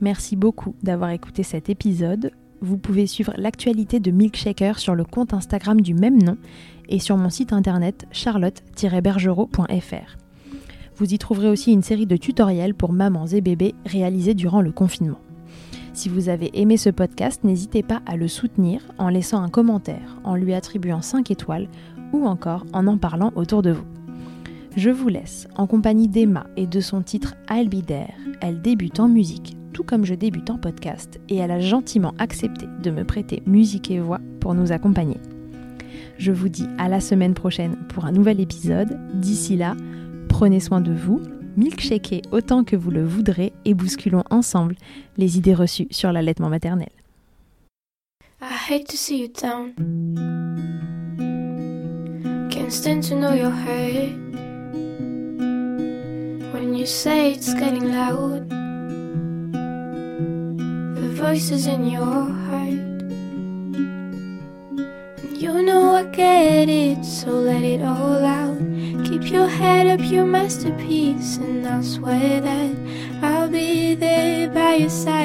[0.00, 2.32] Merci beaucoup d'avoir écouté cet épisode.
[2.60, 6.36] vous pouvez suivre l'actualité de Milkshaker sur le compte Instagram du même nom
[6.88, 10.23] et sur mon site internet charlotte-bergerot.fr.
[10.96, 14.70] Vous y trouverez aussi une série de tutoriels pour mamans et bébés réalisés durant le
[14.70, 15.18] confinement.
[15.92, 20.18] Si vous avez aimé ce podcast, n'hésitez pas à le soutenir en laissant un commentaire,
[20.24, 21.68] en lui attribuant 5 étoiles
[22.12, 23.84] ou encore en en parlant autour de vous.
[24.76, 27.92] Je vous laisse en compagnie d'Emma et de son titre I'll Be.
[28.40, 32.66] Elle débute en musique, tout comme je débute en podcast, et elle a gentiment accepté
[32.82, 35.18] de me prêter musique et voix pour nous accompagner.
[36.18, 38.98] Je vous dis à la semaine prochaine pour un nouvel épisode.
[39.14, 39.76] D'ici là,
[40.28, 41.20] prenez soin de vous,
[41.56, 44.76] milkshakez autant que vous le voudrez et bousculons ensemble
[45.16, 46.90] les idées reçues sur l'allaitement maternel.
[48.40, 49.72] I hate to see you down.
[52.50, 54.12] Can't stand to know you're hurt.
[56.52, 58.48] When you say it's getting loud,
[60.94, 62.63] the voices in your heart.
[65.44, 68.56] You know I get it, so let it all out.
[69.04, 72.74] Keep your head up, your masterpiece, and I'll swear that
[73.22, 75.23] I'll be there by your side.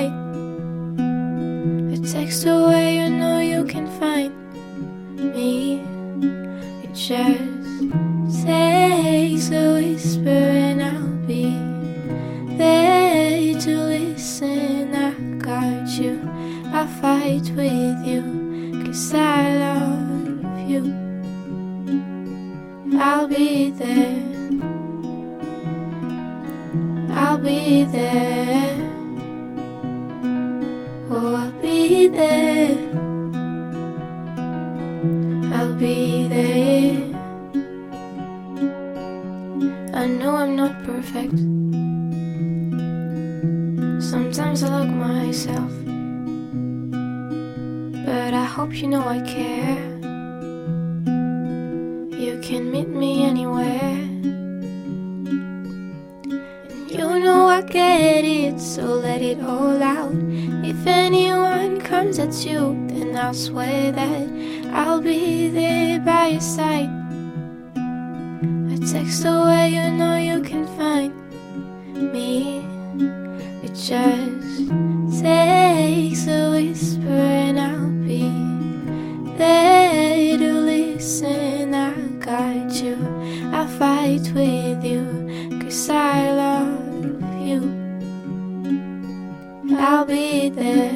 [89.92, 90.92] I'll be there.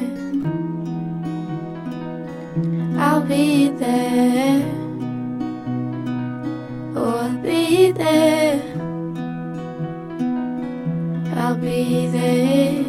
[2.96, 4.62] I'll be there.
[6.94, 8.62] Oh, I'll be there.
[11.34, 12.84] I'll be there.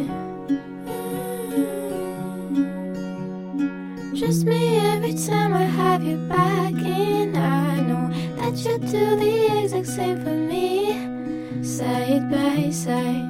[4.14, 7.36] Just me every time I have you back in.
[7.36, 11.64] I know that you do the exact same for me.
[11.64, 13.25] Side by side,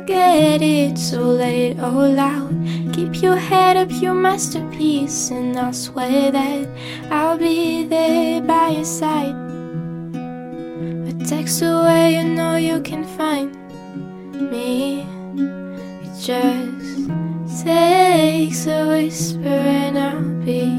[0.00, 2.50] You know I get it, so let it all out.
[2.92, 6.68] Keep your head up, your masterpiece, and I'll swear that
[7.10, 9.34] I'll be there by your side.
[10.14, 13.54] A text away, you know you can find
[14.50, 15.02] me.
[16.02, 20.78] It just takes a whisper, and I'll be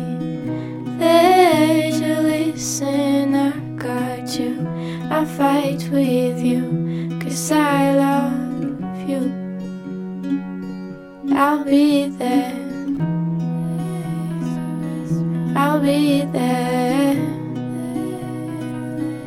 [0.98, 3.36] there to listen.
[3.36, 4.68] I got you,
[5.10, 8.41] I'll fight with you, cause I love
[9.12, 9.22] you.
[11.36, 12.54] I'll be there.
[15.56, 17.16] I'll be there.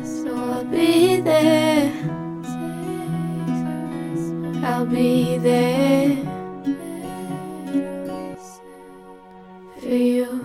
[0.03, 1.91] So I'll be there.
[4.63, 6.17] I'll be there
[9.81, 10.44] for you.